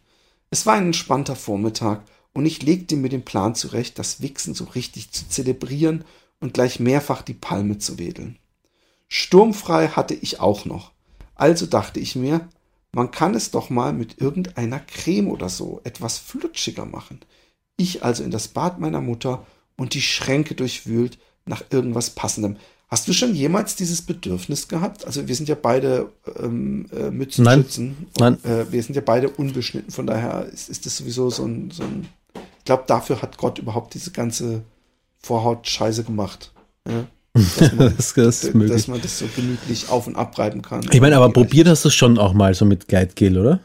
[0.50, 4.66] Es war ein entspannter Vormittag und ich legte mir den Plan zurecht, das Wichsen so
[4.66, 6.06] richtig zu zelebrieren
[6.40, 8.38] und gleich mehrfach die Palme zu wedeln.
[9.08, 10.92] Sturmfrei hatte ich auch noch.
[11.36, 12.48] Also dachte ich mir,
[12.92, 17.20] man kann es doch mal mit irgendeiner Creme oder so etwas flutschiger machen.
[17.78, 19.46] Ich also in das Bad meiner Mutter
[19.78, 21.18] und die Schränke durchwühlt
[21.50, 22.56] nach irgendwas Passendem.
[22.88, 25.06] Hast du schon jemals dieses Bedürfnis gehabt?
[25.06, 26.10] Also wir sind ja beide
[26.42, 28.08] ähm, äh, Mützenschützen.
[28.18, 28.36] Nein.
[28.36, 29.92] Und, äh, wir sind ja beide unbeschnitten.
[29.92, 33.60] Von daher ist, ist das sowieso so ein, so ein ich glaube, dafür hat Gott
[33.60, 34.62] überhaupt diese ganze
[35.20, 36.52] Vorhaut-Scheiße gemacht.
[36.88, 37.06] Ja?
[37.34, 38.88] Dass man, Das ist dass möglich.
[38.88, 40.86] man das so gemütlich auf- und abreiben kann.
[40.92, 43.60] Ich meine, aber probiert hast du es schon auch mal so mit Gleitgel, oder?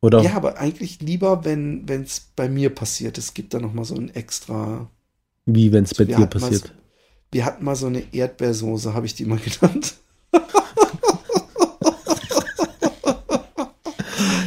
[0.00, 0.20] Oder?
[0.22, 3.18] Ja, aber eigentlich lieber, wenn es bei mir passiert.
[3.18, 4.88] Es gibt da noch mal so ein extra.
[5.46, 6.72] Wie, wenn es bei dir passiert?
[7.34, 9.96] Wir hatten mal so eine Erdbeersoße, habe ich die mal genannt.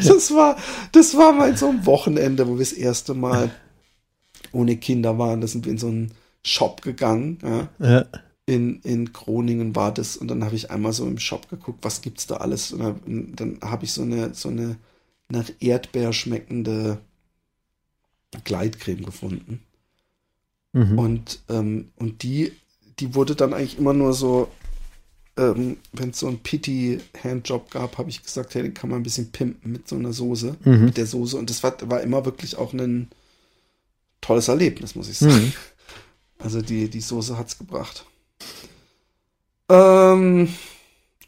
[0.05, 0.55] das war,
[0.93, 3.51] das war mal so ein Wochenende, wo wir das erste Mal
[4.53, 5.41] ohne Kinder waren.
[5.41, 6.13] Da sind wir in so einen
[6.43, 7.39] Shop gegangen.
[7.43, 7.69] Ja.
[7.85, 8.05] Ja.
[8.45, 11.99] In, in Groningen war das und dann habe ich einmal so im Shop geguckt, was
[12.01, 12.71] gibt's da alles.
[12.71, 14.77] Und dann, dann habe ich so eine, so eine
[15.27, 16.99] nach Erdbeer schmeckende
[18.45, 19.61] Gleitcreme gefunden.
[20.71, 20.97] Mhm.
[20.97, 22.53] Und, ähm, und die,
[22.99, 24.47] die wurde dann eigentlich immer nur so,
[25.37, 29.03] ähm, wenn es so einen Pity-Handjob gab, habe ich gesagt, hey, den kann man ein
[29.03, 30.85] bisschen pimpen mit so einer Soße, Mhm.
[30.85, 31.37] mit der Soße.
[31.37, 33.09] Und das war, war immer wirklich auch ein
[34.21, 35.35] tolles Erlebnis, muss ich sagen.
[35.35, 35.53] Mhm.
[36.39, 38.05] Also die, die Soße hat's gebracht.
[39.69, 40.53] Ähm,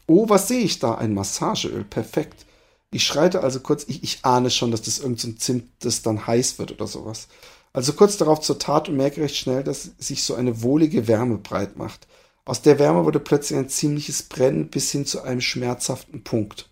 [0.06, 0.94] oh, was sehe ich da?
[0.94, 1.82] Ein Massageöl.
[1.84, 2.46] Perfekt.
[2.92, 6.26] Ich schreite also kurz, ich, ich ahne schon, dass das irgendein so Zimt, das dann
[6.28, 7.26] heiß wird oder sowas.
[7.72, 11.38] Also kurz darauf zur Tat und merke recht schnell, dass sich so eine wohlige Wärme
[11.38, 12.06] breit macht.
[12.44, 16.68] Aus der Wärme wurde plötzlich ein ziemliches Brennen bis hin zu einem schmerzhaften Punkt.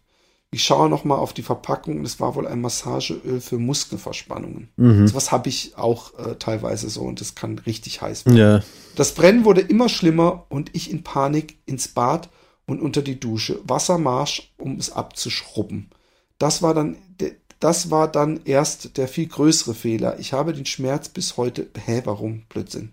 [0.51, 4.70] Ich schaue nochmal auf die Verpackung und es war wohl ein Massageöl für Muskelverspannungen.
[4.76, 5.07] Mhm.
[5.07, 8.38] Sowas habe ich auch äh, teilweise so und das kann richtig heiß werden.
[8.38, 8.62] Ja.
[8.96, 12.30] Das Brennen wurde immer schlimmer und ich in Panik ins Bad
[12.66, 13.61] und unter die Dusche.
[13.64, 15.90] Wassermarsch, um es abzuschrubben.
[16.38, 20.19] Das war dann, de- das war dann erst der viel größere Fehler.
[20.19, 21.67] Ich habe den Schmerz bis heute.
[21.85, 22.43] Hä, warum?
[22.49, 22.93] Blödsinn.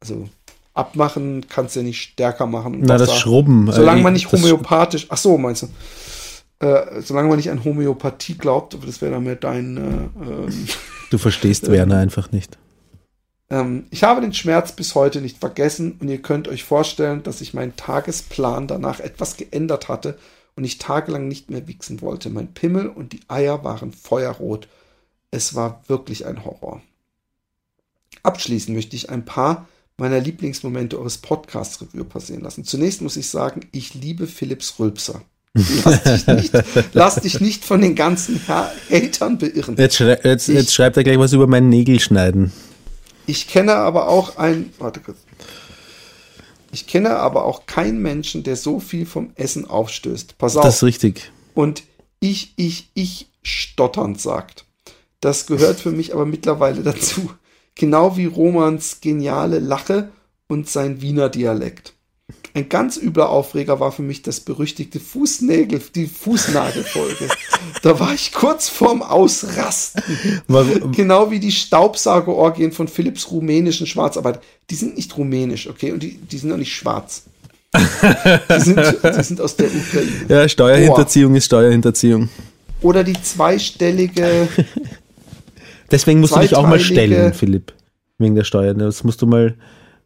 [0.00, 0.28] Also,
[0.74, 2.80] abmachen kannst du ja nicht stärker machen.
[2.82, 3.70] Na, das Schrubben.
[3.72, 5.06] Solange äh, man nicht homöopathisch.
[5.08, 6.66] Ach so, meinst du?
[6.66, 9.76] Äh, solange man nicht an Homöopathie glaubt, aber das wäre dann mehr dein.
[9.76, 10.68] Äh, ähm,
[11.10, 12.56] Du verstehst Werner einfach nicht.
[13.50, 17.40] ähm, ich habe den Schmerz bis heute nicht vergessen und ihr könnt euch vorstellen, dass
[17.40, 20.16] sich mein Tagesplan danach etwas geändert hatte
[20.56, 22.30] und ich tagelang nicht mehr wichsen wollte.
[22.30, 24.68] Mein Pimmel und die Eier waren feuerrot.
[25.30, 26.82] Es war wirklich ein Horror.
[28.22, 29.66] Abschließend möchte ich ein paar
[29.98, 32.64] meiner Lieblingsmomente eures Podcasts Revue passieren lassen.
[32.64, 35.22] Zunächst muss ich sagen, ich liebe Philips Rülpser.
[35.54, 36.52] Lass dich nicht,
[36.92, 39.76] lass dich nicht von den ganzen Hatern beirren.
[39.76, 42.52] Jetzt, schrei jetzt, Ich- jetzt schreibt er gleich was über meinen Nägel schneiden.
[43.26, 45.18] Ich kenne aber auch ein, warte kurz.
[46.72, 50.38] Ich kenne aber auch keinen Menschen, der so viel vom Essen aufstößt.
[50.38, 50.64] Pass auf.
[50.64, 51.30] Das ist richtig.
[51.54, 51.84] und
[52.18, 54.64] ich, ich, ich stotternd sagt.
[55.20, 57.30] Das gehört für mich aber mittlerweile dazu.
[57.74, 60.10] Genau wie Romans geniale Lache
[60.48, 61.94] und sein Wiener Dialekt.
[62.54, 67.28] Ein ganz übler Aufreger war für mich das berüchtigte Fußnägel, die Fußnagelfolge.
[67.82, 70.02] da war ich kurz vorm Ausrasten.
[70.48, 70.92] Warum?
[70.92, 74.40] Genau wie die Staubsaugerorgien von Philipps rumänischen Schwarzarbeit.
[74.68, 75.92] Die sind nicht rumänisch, okay?
[75.92, 77.24] Und die, die sind auch nicht schwarz.
[77.74, 80.10] Die sind, die sind aus der Ukraine.
[80.28, 82.28] Ja, Steuerhinterziehung ist Steuerhinterziehung.
[82.82, 84.48] Oder die zweistellige,
[85.92, 87.72] Deswegen musst du dich auch mal stellen, Philipp.
[88.18, 88.78] Wegen der Steuern.
[88.78, 89.54] Das musst du mal,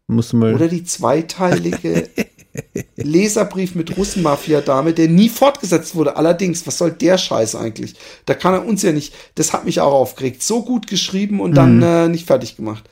[0.08, 0.54] musst du mal.
[0.54, 2.08] oder die zweiteilige
[2.96, 6.16] Leserbrief mit Russenmafia-Dame, der nie fortgesetzt wurde.
[6.16, 7.94] Allerdings, was soll der Scheiß eigentlich?
[8.24, 9.12] Da kann er uns ja nicht.
[9.34, 10.42] Das hat mich auch aufgeregt.
[10.42, 12.84] So gut geschrieben und dann äh, nicht fertig gemacht.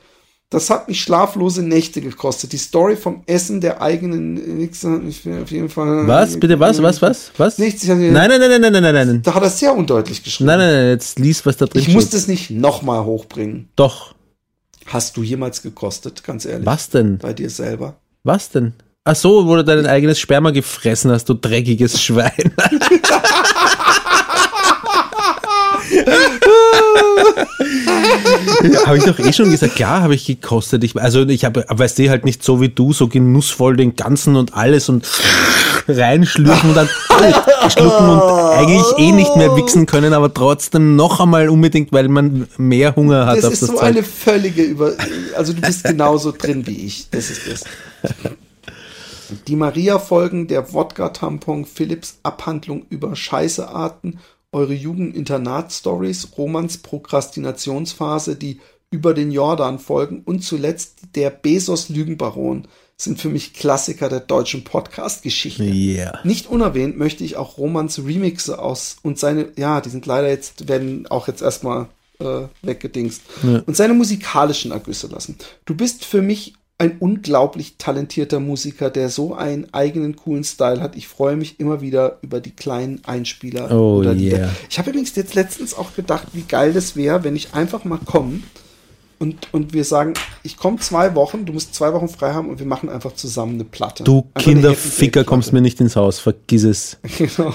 [0.51, 2.53] Das hat mich schlaflose Nächte gekostet.
[2.53, 6.07] Die Story vom Essen der eigenen Nix hat mich auf jeden Fall.
[6.07, 6.39] Was?
[6.39, 6.81] Bitte was?
[6.83, 7.01] Was?
[7.01, 7.31] Was?
[7.37, 7.57] Was?
[7.57, 7.83] Nichts.
[7.83, 9.21] Ich Nein, nein, nein, nein, nein, nein, nein.
[9.23, 10.47] Da hat er sehr undeutlich geschrieben.
[10.47, 12.13] Nein, nein, nein, jetzt lies, was da drin ich muss steht.
[12.13, 13.69] das nicht nochmal hochbringen.
[13.75, 14.13] Doch.
[14.85, 16.65] Hast du jemals gekostet, ganz ehrlich?
[16.65, 17.17] Was denn?
[17.17, 17.95] Bei dir selber?
[18.23, 18.73] Was denn?
[19.03, 22.31] Ach so, wo du dein eigenes Sperma gefressen hast, du dreckiges Schwein.
[28.85, 30.83] habe ich doch eh schon gesagt, klar habe ich gekostet.
[30.83, 34.35] Ich, also ich habe, weißt du, halt nicht so wie du, so genussvoll den ganzen
[34.35, 35.07] und alles und
[35.87, 36.89] reinschlürfen und dann
[37.69, 42.47] schlucken und eigentlich eh nicht mehr wichsen können, aber trotzdem noch einmal unbedingt, weil man
[42.57, 43.83] mehr Hunger hat Das auf ist das so Zeug.
[43.83, 44.93] eine völlige Über...
[45.35, 47.07] Also du bist genauso drin wie ich.
[47.11, 47.63] Das ist das.
[49.47, 54.19] Die Maria-Folgen, der Wodka-Tampon, Philips Abhandlung über Scheißearten,
[54.51, 58.59] eure Jugendinternat-Stories, Romans Prokrastinationsphase, die
[58.91, 62.67] über den Jordan-Folgen und zuletzt der Bezos-Lügenbaron
[62.97, 65.63] sind für mich Klassiker der deutschen Podcast-Geschichte.
[65.63, 66.19] Yeah.
[66.23, 70.69] Nicht unerwähnt möchte ich auch Romans Remixe aus und seine, ja, die sind leider jetzt,
[70.69, 71.87] werden auch jetzt erstmal
[72.19, 73.21] äh, weggedingst.
[73.65, 75.37] Und seine musikalischen Ergüsse lassen.
[75.65, 80.97] Du bist für mich ein unglaublich talentierter Musiker, der so einen eigenen coolen Style hat.
[80.97, 83.71] Ich freue mich immer wieder über die kleinen Einspieler.
[83.71, 84.49] Oh, yeah.
[84.69, 87.99] Ich habe übrigens jetzt letztens auch gedacht, wie geil das wäre, wenn ich einfach mal
[88.03, 88.41] komme
[89.19, 90.13] und, und wir sagen,
[90.43, 93.55] ich komme zwei Wochen, du musst zwei Wochen frei haben und wir machen einfach zusammen
[93.55, 94.03] eine Platte.
[94.03, 96.97] Du eine Kinderficker kommst mir nicht ins Haus, vergiss es.
[97.17, 97.53] Genau.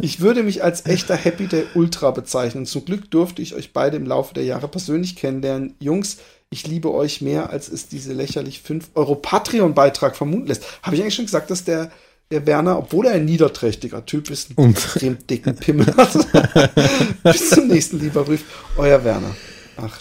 [0.00, 2.66] Ich würde mich als echter Happy Day Ultra bezeichnen.
[2.66, 5.74] Zum Glück durfte ich euch beide im Laufe der Jahre persönlich kennenlernen.
[5.80, 6.18] Jungs,
[6.50, 10.64] ich liebe euch mehr, als es diese lächerlich 5 Euro Patreon-Beitrag vermuten lässt.
[10.82, 11.90] Habe ich eigentlich schon gesagt, dass der,
[12.30, 16.12] der Werner, obwohl er ein niederträchtiger Typ ist, einen Und- extrem dicken Pimmel hat.
[17.22, 18.44] Bis zum nächsten, lieber Brief.
[18.76, 19.34] Euer Werner.
[19.76, 19.98] Ach.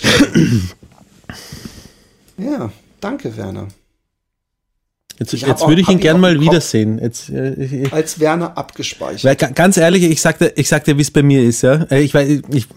[2.38, 3.68] Ja, danke, Werner.
[5.20, 6.98] Jetzt, jetzt würde ich ihn gern mal wiedersehen.
[6.98, 9.24] Jetzt, äh, Als Werner abgespeichert.
[9.24, 11.84] Weil, ga- ganz ehrlich, ich sagte, ich sagte, wie es bei mir ist, ja.
[11.92, 12.68] Äh, Ich weiß, ich,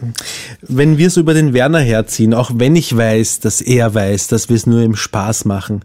[0.60, 4.50] wenn wir so über den Werner herziehen, auch wenn ich weiß, dass er weiß, dass
[4.50, 5.82] wir es nur im Spaß machen,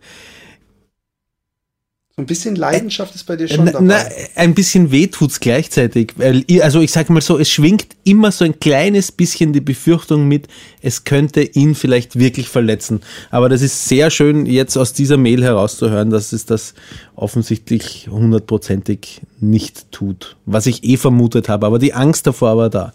[2.19, 3.85] ein bisschen Leidenschaft ist bei dir schon na, dabei.
[3.85, 4.05] na,
[4.35, 6.13] ein bisschen weh tut's gleichzeitig.
[6.61, 10.47] Also ich sag mal so, es schwingt immer so ein kleines bisschen die Befürchtung mit,
[10.81, 13.01] es könnte ihn vielleicht wirklich verletzen.
[13.31, 16.73] Aber das ist sehr schön, jetzt aus dieser Mail herauszuhören, dass es das
[17.15, 20.37] offensichtlich hundertprozentig nicht tut.
[20.45, 22.93] Was ich eh vermutet habe, aber die Angst davor war da.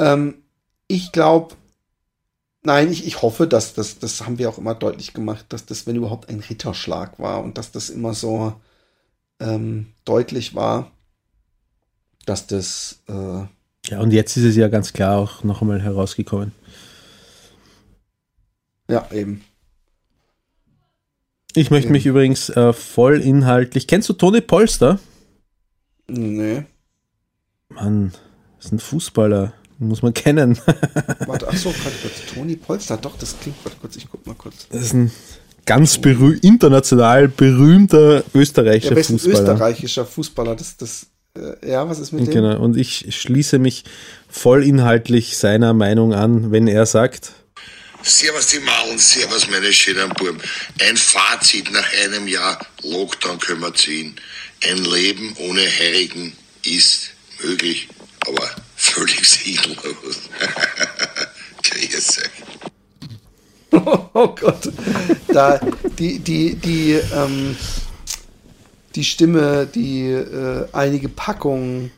[0.00, 0.36] Ähm,
[0.86, 1.54] ich glaube,
[2.62, 5.86] nein, ich, ich hoffe, dass das, das haben wir auch immer deutlich gemacht, dass das,
[5.86, 8.54] wenn überhaupt, ein Ritterschlag war und dass das immer so
[9.40, 10.90] ähm, deutlich war,
[12.26, 13.42] dass das, äh,
[13.88, 16.52] Ja, und jetzt ist es ja ganz klar auch noch einmal herausgekommen.
[18.88, 19.44] ja, eben.
[21.54, 21.92] Ich möchte Ja.
[21.92, 23.86] mich übrigens äh, voll inhaltlich.
[23.86, 24.98] Kennst du Toni Polster?
[26.08, 26.66] Nee.
[27.70, 28.12] Mann,
[28.56, 29.52] das ist ein Fußballer.
[29.78, 30.58] Muss man kennen.
[31.26, 32.34] Warte, ach so, warte kurz.
[32.34, 34.66] Toni Polster, doch, das klingt, warte kurz, ich guck mal kurz.
[34.70, 35.12] Das ist ein
[35.66, 39.38] ganz berüh international berühmter Ja, österreichischer ein Fußballer.
[39.52, 40.56] österreichischer Fußballer?
[40.56, 41.06] Das, das,
[41.36, 42.32] äh, ja, was ist mit dem?
[42.34, 42.58] Genau.
[42.58, 43.84] Und ich schließe mich
[44.28, 47.32] voll inhaltlich seiner Meinung an, wenn er sagt,
[48.02, 50.38] Servus die Maulen, servus meine schönen Buben.
[50.80, 54.14] Ein Fazit nach einem Jahr Lockdown können wir ziehen.
[54.68, 56.32] Ein Leben ohne Heirigen
[56.64, 57.10] ist
[57.42, 57.88] möglich,
[58.26, 58.42] aber
[58.76, 59.76] völlig sinnlos.
[61.62, 62.30] Grüß euch.
[64.14, 64.72] Oh Gott.
[65.28, 65.60] Da,
[65.98, 67.56] die, die, die, ähm,
[68.94, 71.90] die Stimme, die äh, einige Packungen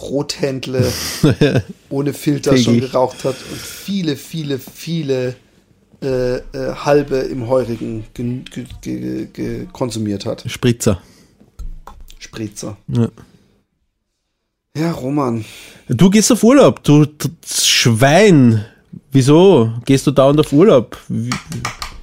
[0.00, 0.92] Rothändle
[1.88, 5.36] ohne Filter schon geraucht hat und viele, viele, viele
[6.02, 6.42] äh, äh,
[6.84, 10.44] halbe im Heurigen gen- ge, ge, ge, konsumiert hat.
[10.48, 11.00] Spritzer.
[12.18, 12.76] Spritzer.
[12.88, 13.08] Ja.
[14.76, 15.44] Ja, Roman.
[15.88, 18.64] Du gehst auf Urlaub, du, du Schwein.
[19.12, 19.72] Wieso?
[19.84, 20.98] Gehst du dauernd auf Urlaub?
[21.08, 21.30] Wie-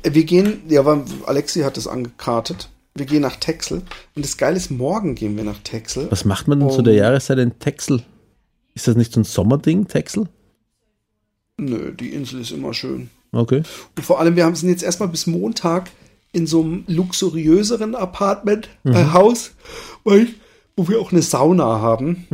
[0.03, 2.69] Wir gehen, ja, aber Alexi hat es angekartet.
[2.95, 3.81] Wir gehen nach Texel.
[4.15, 6.07] Und das Geile ist, morgen gehen wir nach Texel.
[6.09, 8.03] Was macht man denn zu der Jahreszeit in Texel?
[8.73, 10.27] Ist das nicht so ein Sommerding, Texel?
[11.57, 13.09] Nö, die Insel ist immer schön.
[13.33, 13.63] Okay.
[13.97, 15.89] Und vor allem, wir haben sind jetzt erstmal bis Montag
[16.31, 19.51] in so einem luxuriöseren Apartment, äh, Haus,
[20.05, 20.27] weil,
[20.81, 22.25] wo wir auch eine Sauna haben.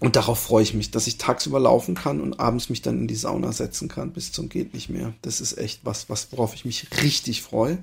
[0.00, 3.06] Und darauf freue ich mich, dass ich tagsüber laufen kann und abends mich dann in
[3.06, 5.14] die Sauna setzen kann, bis zum geht nicht mehr.
[5.22, 7.78] Das ist echt was, was worauf ich mich richtig freue.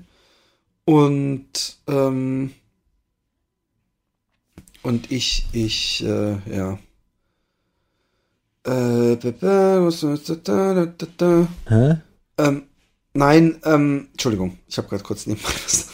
[0.84, 2.52] Und, ähm,
[4.82, 6.78] und ich, ich, äh, ja.
[8.66, 9.16] Äh.
[11.68, 11.96] Hä?
[12.36, 12.64] Ähm,
[13.14, 15.88] nein, ähm, Entschuldigung, ich habe gerade kurz nebenbei was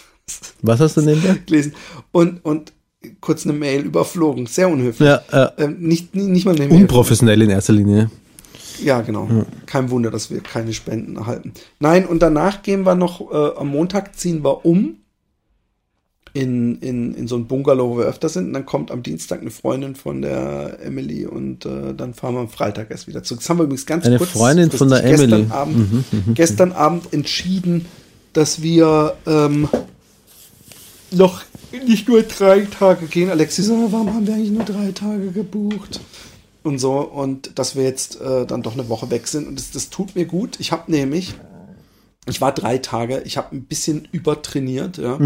[0.62, 1.34] Was hast du nebenbei?
[1.47, 1.76] gelesen
[2.11, 2.72] und, und
[3.21, 4.47] kurz eine Mail überflogen.
[4.47, 5.09] Sehr unhöflich.
[5.09, 6.83] Ja, äh, Ähm, nicht, nicht, mal eine Mail.
[6.83, 8.11] unprofessionell in erster Linie.
[8.83, 9.29] Ja, genau.
[9.65, 11.53] Kein Wunder, dass wir keine Spenden erhalten.
[11.81, 14.97] Nein, und danach gehen wir noch, äh, am Montag ziehen wir um
[16.35, 18.49] in, in, in so ein Bungalow, wo wir öfter sind.
[18.49, 22.41] Und dann kommt am Dienstag eine Freundin von der Emily und äh, dann fahren wir
[22.41, 23.41] am Freitag erst wieder zurück.
[23.41, 25.45] Das haben wir übrigens ganz Eine kurz Freundin von der gestern Emily.
[25.45, 26.05] Mhm, Abend,
[26.35, 27.87] gestern Abend entschieden,
[28.35, 29.67] dass wir ähm,
[31.11, 31.43] noch
[31.73, 33.31] nicht nur drei Tage gehen.
[33.31, 36.01] Alexi sagt, warum haben wir eigentlich nur drei Tage gebucht?
[36.62, 39.47] Und so, und dass wir jetzt äh, dann doch eine Woche weg sind.
[39.47, 40.59] Und das, das tut mir gut.
[40.59, 41.35] Ich habe nämlich,
[42.27, 45.17] ich war drei Tage, ich habe ein bisschen übertrainiert, ja.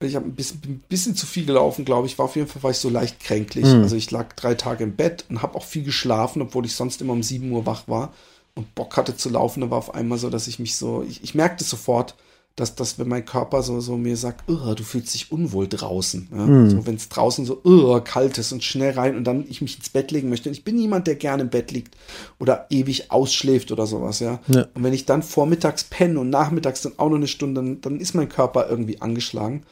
[0.00, 2.18] Ich habe ein bisschen, ein bisschen zu viel gelaufen, glaube ich.
[2.18, 3.66] War auf jeden Fall war ich so leicht kränklich.
[3.82, 7.00] Also ich lag drei Tage im Bett und habe auch viel geschlafen, obwohl ich sonst
[7.00, 8.12] immer um 7 Uhr wach war
[8.56, 9.60] und Bock hatte zu laufen.
[9.60, 12.16] Da war auf einmal so, dass ich mich so, ich, ich merkte sofort,
[12.56, 16.28] dass, dass wenn mein Körper so, so mir sagt, "Ugh, du fühlst dich unwohl draußen.
[16.30, 16.68] Ja?
[16.68, 19.78] So, wenn es draußen so "Ugh, kalt ist und schnell rein und dann ich mich
[19.78, 20.48] ins Bett legen möchte.
[20.48, 21.96] Und ich bin jemand, der gerne im Bett liegt
[22.38, 24.40] oder ewig ausschläft oder sowas, ja.
[24.48, 24.66] Ja.
[24.74, 28.00] Und wenn ich dann vormittags penne und nachmittags dann auch noch eine Stunde, dann, dann
[28.00, 29.62] ist mein Körper irgendwie angeschlagen.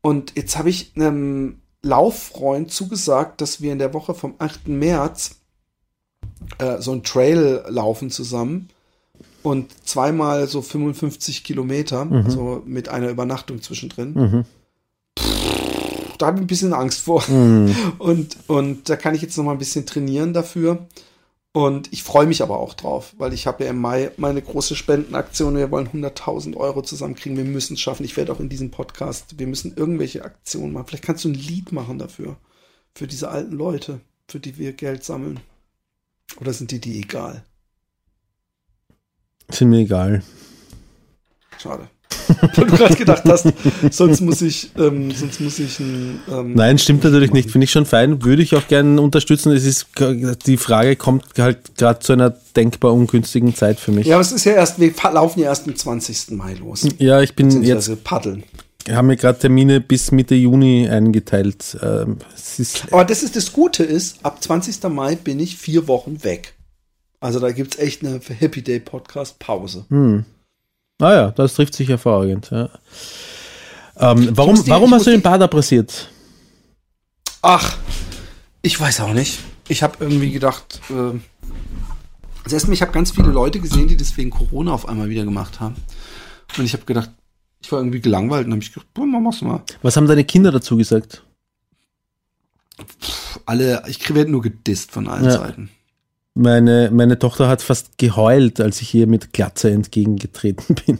[0.00, 4.68] Und jetzt habe ich einem Lauffreund zugesagt, dass wir in der Woche vom 8.
[4.68, 5.36] März
[6.58, 8.68] äh, so ein Trail laufen zusammen
[9.42, 14.14] und zweimal so 55 Kilometer, also mit einer Übernachtung zwischendrin.
[15.18, 17.24] Pff, Da habe ich ein bisschen Angst vor.
[17.98, 20.86] Und, und da kann ich jetzt noch mal ein bisschen trainieren dafür.
[21.52, 24.76] Und ich freue mich aber auch drauf, weil ich habe ja im Mai meine große
[24.76, 25.56] Spendenaktion.
[25.56, 27.36] Wir wollen 100.000 Euro zusammenkriegen.
[27.36, 28.04] Wir müssen es schaffen.
[28.04, 30.86] Ich werde auch in diesem Podcast, wir müssen irgendwelche Aktionen machen.
[30.86, 32.36] Vielleicht kannst du ein Lied machen dafür.
[32.94, 35.40] Für diese alten Leute, für die wir Geld sammeln.
[36.40, 37.42] Oder sind die die egal?
[39.50, 40.22] Sind mir egal.
[41.58, 41.88] Schade.
[42.56, 43.46] Weil du gerade gedacht hast,
[43.90, 47.50] sonst muss ich, ähm, sonst muss ich ein, ähm, Nein, stimmt natürlich nicht.
[47.50, 48.24] Finde ich schon fein.
[48.24, 49.52] Würde ich auch gerne unterstützen.
[49.52, 49.86] Es ist,
[50.46, 54.06] die Frage kommt halt gerade zu einer denkbar ungünstigen Zeit für mich.
[54.06, 56.32] Ja, aber es ist ja erst, wir laufen ja erst am 20.
[56.32, 56.86] Mai los.
[56.98, 58.44] Ja, ich bin jetzt, paddeln.
[58.90, 61.76] haben mir gerade Termine bis Mitte Juni eingeteilt.
[61.82, 62.18] Ähm,
[62.90, 64.82] Aber das ist das Gute ist, ab 20.
[64.84, 66.54] Mai bin ich vier Wochen weg.
[67.20, 69.84] Also da gibt's echt eine Happy Day Podcast Pause.
[71.00, 72.50] ah ja, das trifft sich hervorragend.
[72.50, 72.70] Ja.
[73.96, 76.08] Ähm, warum die- warum hast du den Bad abrasiert?
[77.42, 77.76] Ach,
[78.62, 79.38] ich weiß auch nicht.
[79.68, 80.94] Ich habe irgendwie gedacht, äh,
[82.44, 85.24] also erstmal, ich habe ganz viele Leute gesehen, die das wegen Corona auf einmal wieder
[85.24, 85.76] gemacht haben.
[86.56, 87.10] Und ich habe gedacht,
[87.62, 89.62] ich war irgendwie gelangweilt und habe ich gedacht, boah, mach's mal.
[89.82, 91.22] Was haben deine Kinder dazu gesagt?
[93.46, 95.32] Alle, ich werde nur gedisst von allen Ja.
[95.32, 95.70] Seiten.
[96.34, 100.98] Meine, meine Tochter hat fast geheult, als ich ihr mit Glatze entgegengetreten bin.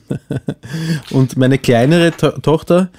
[1.11, 2.91] Und meine kleinere to Tochter,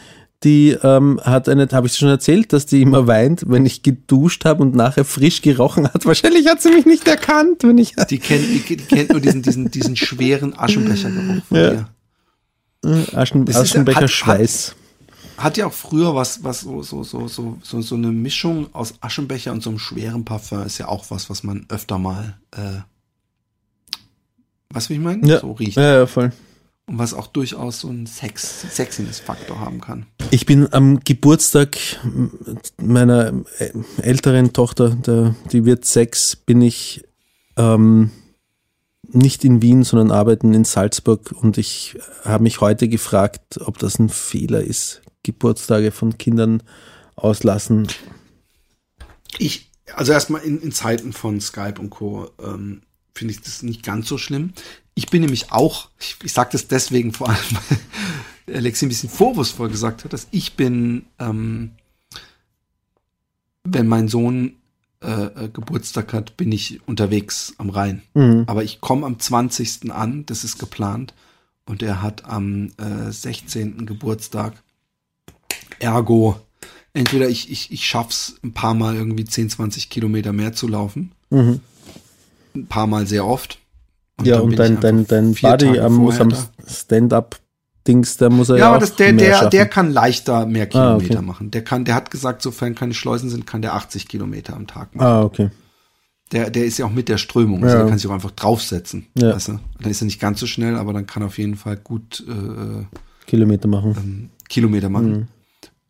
[0.43, 4.45] die ähm, hat eine, habe ich schon erzählt, dass die immer weint, wenn ich geduscht
[4.45, 6.05] habe und nachher frisch gerochen hat.
[6.05, 7.93] Wahrscheinlich hat sie mich nicht erkannt, wenn ich.
[8.09, 11.69] Die kennt, die, die kennt nur diesen, diesen, diesen schweren Aschenbechergeruch von Ja.
[11.71, 11.87] dir.
[13.13, 14.69] Aschen, ist- Aschenbecher hat- hat- Schweiß.
[14.69, 14.75] Hat
[15.57, 19.51] ja auch früher was, was so, so, so, so, so, so eine Mischung aus Aschenbecher
[19.51, 22.81] und so einem schweren Parfum ist ja auch was, was man öfter mal, äh,
[24.69, 25.27] was wie ich meine?
[25.27, 25.39] Ja.
[25.39, 25.77] So riecht.
[25.77, 26.31] Ja, ja, voll.
[26.87, 30.05] Und was auch durchaus so einen Sex, Sexiness-Faktor haben kann.
[30.31, 31.77] Ich bin am Geburtstag
[32.77, 33.71] meiner äh,
[34.01, 37.03] älteren Tochter, der, die wird sechs, bin ich
[37.57, 38.11] ähm,
[39.13, 43.99] nicht in Wien, sondern arbeiten in Salzburg und ich habe mich heute gefragt, ob das
[43.99, 46.63] ein Fehler ist, Geburtstage von Kindern
[47.15, 47.87] auslassen.
[49.37, 52.29] Ich, also erstmal in, in Zeiten von Skype und Co.
[52.41, 52.81] Ähm,
[53.13, 54.53] finde ich das nicht ganz so schlimm.
[54.93, 57.37] Ich bin nämlich auch, ich, ich sage das deswegen vor allem,
[58.45, 61.71] weil Alexi ein bisschen vorwurfsvoll gesagt hat, dass ich bin, ähm,
[63.63, 64.55] wenn mein Sohn
[65.01, 68.01] äh, äh, Geburtstag hat, bin ich unterwegs am Rhein.
[68.47, 69.91] Aber ich komme am 20.
[69.91, 71.13] an, das ist geplant.
[71.65, 73.85] Und er hat am äh, 16.
[73.85, 74.61] Geburtstag.
[75.81, 76.37] Ergo,
[76.93, 81.11] entweder ich, ich, ich schaff's ein paar Mal irgendwie 10, 20 Kilometer mehr zu laufen.
[81.31, 81.61] Ein
[82.67, 83.59] paar Mal sehr oft.
[84.23, 86.31] ja, dann und dein, dein, dein Buddy am, muss am.
[86.67, 89.49] Stand-up-Dings, da muss er ja, Ja, aber das, der, der, schaffen.
[89.51, 91.25] der kann leichter mehr Kilometer Ah, okay.
[91.25, 91.51] machen.
[91.51, 94.95] Der kann, der hat gesagt, sofern keine Schleusen sind, kann der 80 Kilometer am Tag
[94.95, 95.07] machen.
[95.07, 95.49] Ah, okay.
[96.31, 97.63] Der, der ist ja auch mit der Strömung.
[97.63, 97.81] Also Ja.
[97.81, 99.07] der kann sich auch einfach draufsetzen.
[99.17, 99.33] Ja.
[99.35, 99.59] Weißt du?
[99.81, 102.23] Dann ist er nicht ganz so schnell, aber dann kann er auf jeden Fall gut
[102.27, 102.85] äh,
[103.27, 104.29] Kilometer machen.
[104.47, 105.27] Kilometer machen.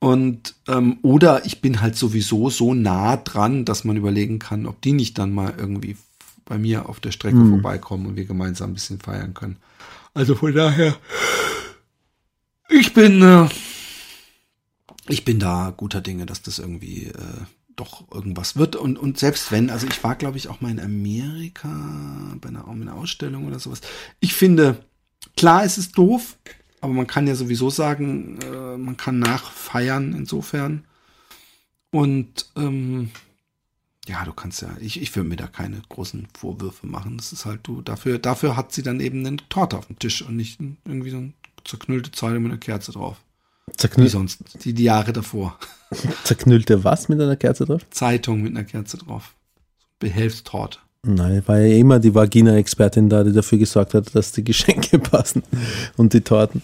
[0.02, 4.82] Und ähm, oder ich bin halt sowieso so nah dran, dass man überlegen kann, ob
[4.82, 5.96] die nicht dann mal irgendwie
[6.44, 9.58] bei mir auf der Strecke vorbeikommen und wir gemeinsam ein bisschen feiern können.
[10.16, 10.98] Also von daher,
[12.68, 13.48] ich bin, äh,
[15.08, 17.46] ich bin da guter Dinge, dass das irgendwie äh,
[17.76, 18.76] doch irgendwas wird.
[18.76, 22.64] Und, und selbst wenn, also ich war, glaube ich, auch mal in Amerika bei einer,
[22.64, 23.82] bei einer Ausstellung oder sowas.
[24.20, 24.84] Ich finde,
[25.38, 26.38] klar, es ist doof,
[26.82, 30.84] aber man kann ja sowieso sagen, äh, man kann nachfeiern insofern.
[31.92, 33.12] Und ähm,
[34.08, 37.18] ja, du kannst ja, ich, ich will mir da keine großen Vorwürfe machen.
[37.18, 40.24] Das ist halt du, dafür, dafür hat sie dann eben eine Torte auf dem Tisch
[40.24, 43.18] und nicht irgendwie so eine zerknüllte Zeile mit einer Kerze drauf.
[43.68, 45.60] Wie Zerknüll sonst, die, die Jahre davor.
[46.24, 47.88] zerknüllte was mit einer Kerze drauf?
[47.92, 49.36] Zeitung mit einer Kerze drauf.
[50.00, 50.80] Behelfstorte.
[51.04, 55.42] Nein, war ja immer die Vagina-Expertin da, die dafür gesorgt hat, dass die Geschenke passen
[55.98, 56.62] und die Torten.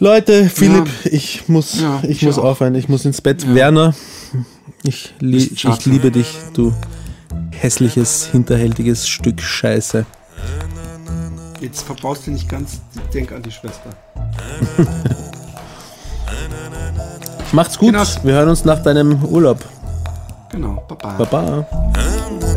[0.00, 2.44] Leute, Philipp, ich muss, Ja, ich ich muss auch.
[2.44, 3.54] aufhören, ich muss ins Bett.
[3.54, 3.94] Werner,
[4.82, 6.72] ich, li ich liebe dich, du
[7.52, 10.04] hässliches, hinterhältiges Stück Scheiße.
[11.60, 12.80] Jetzt verbaust du nicht ganz,
[13.14, 13.90] denk an die Schwester.
[17.52, 18.04] Macht's gut, Genau.
[18.24, 19.64] wir hören uns nach deinem Urlaub.
[20.54, 21.18] Genau, baba.
[21.18, 22.53] Baba.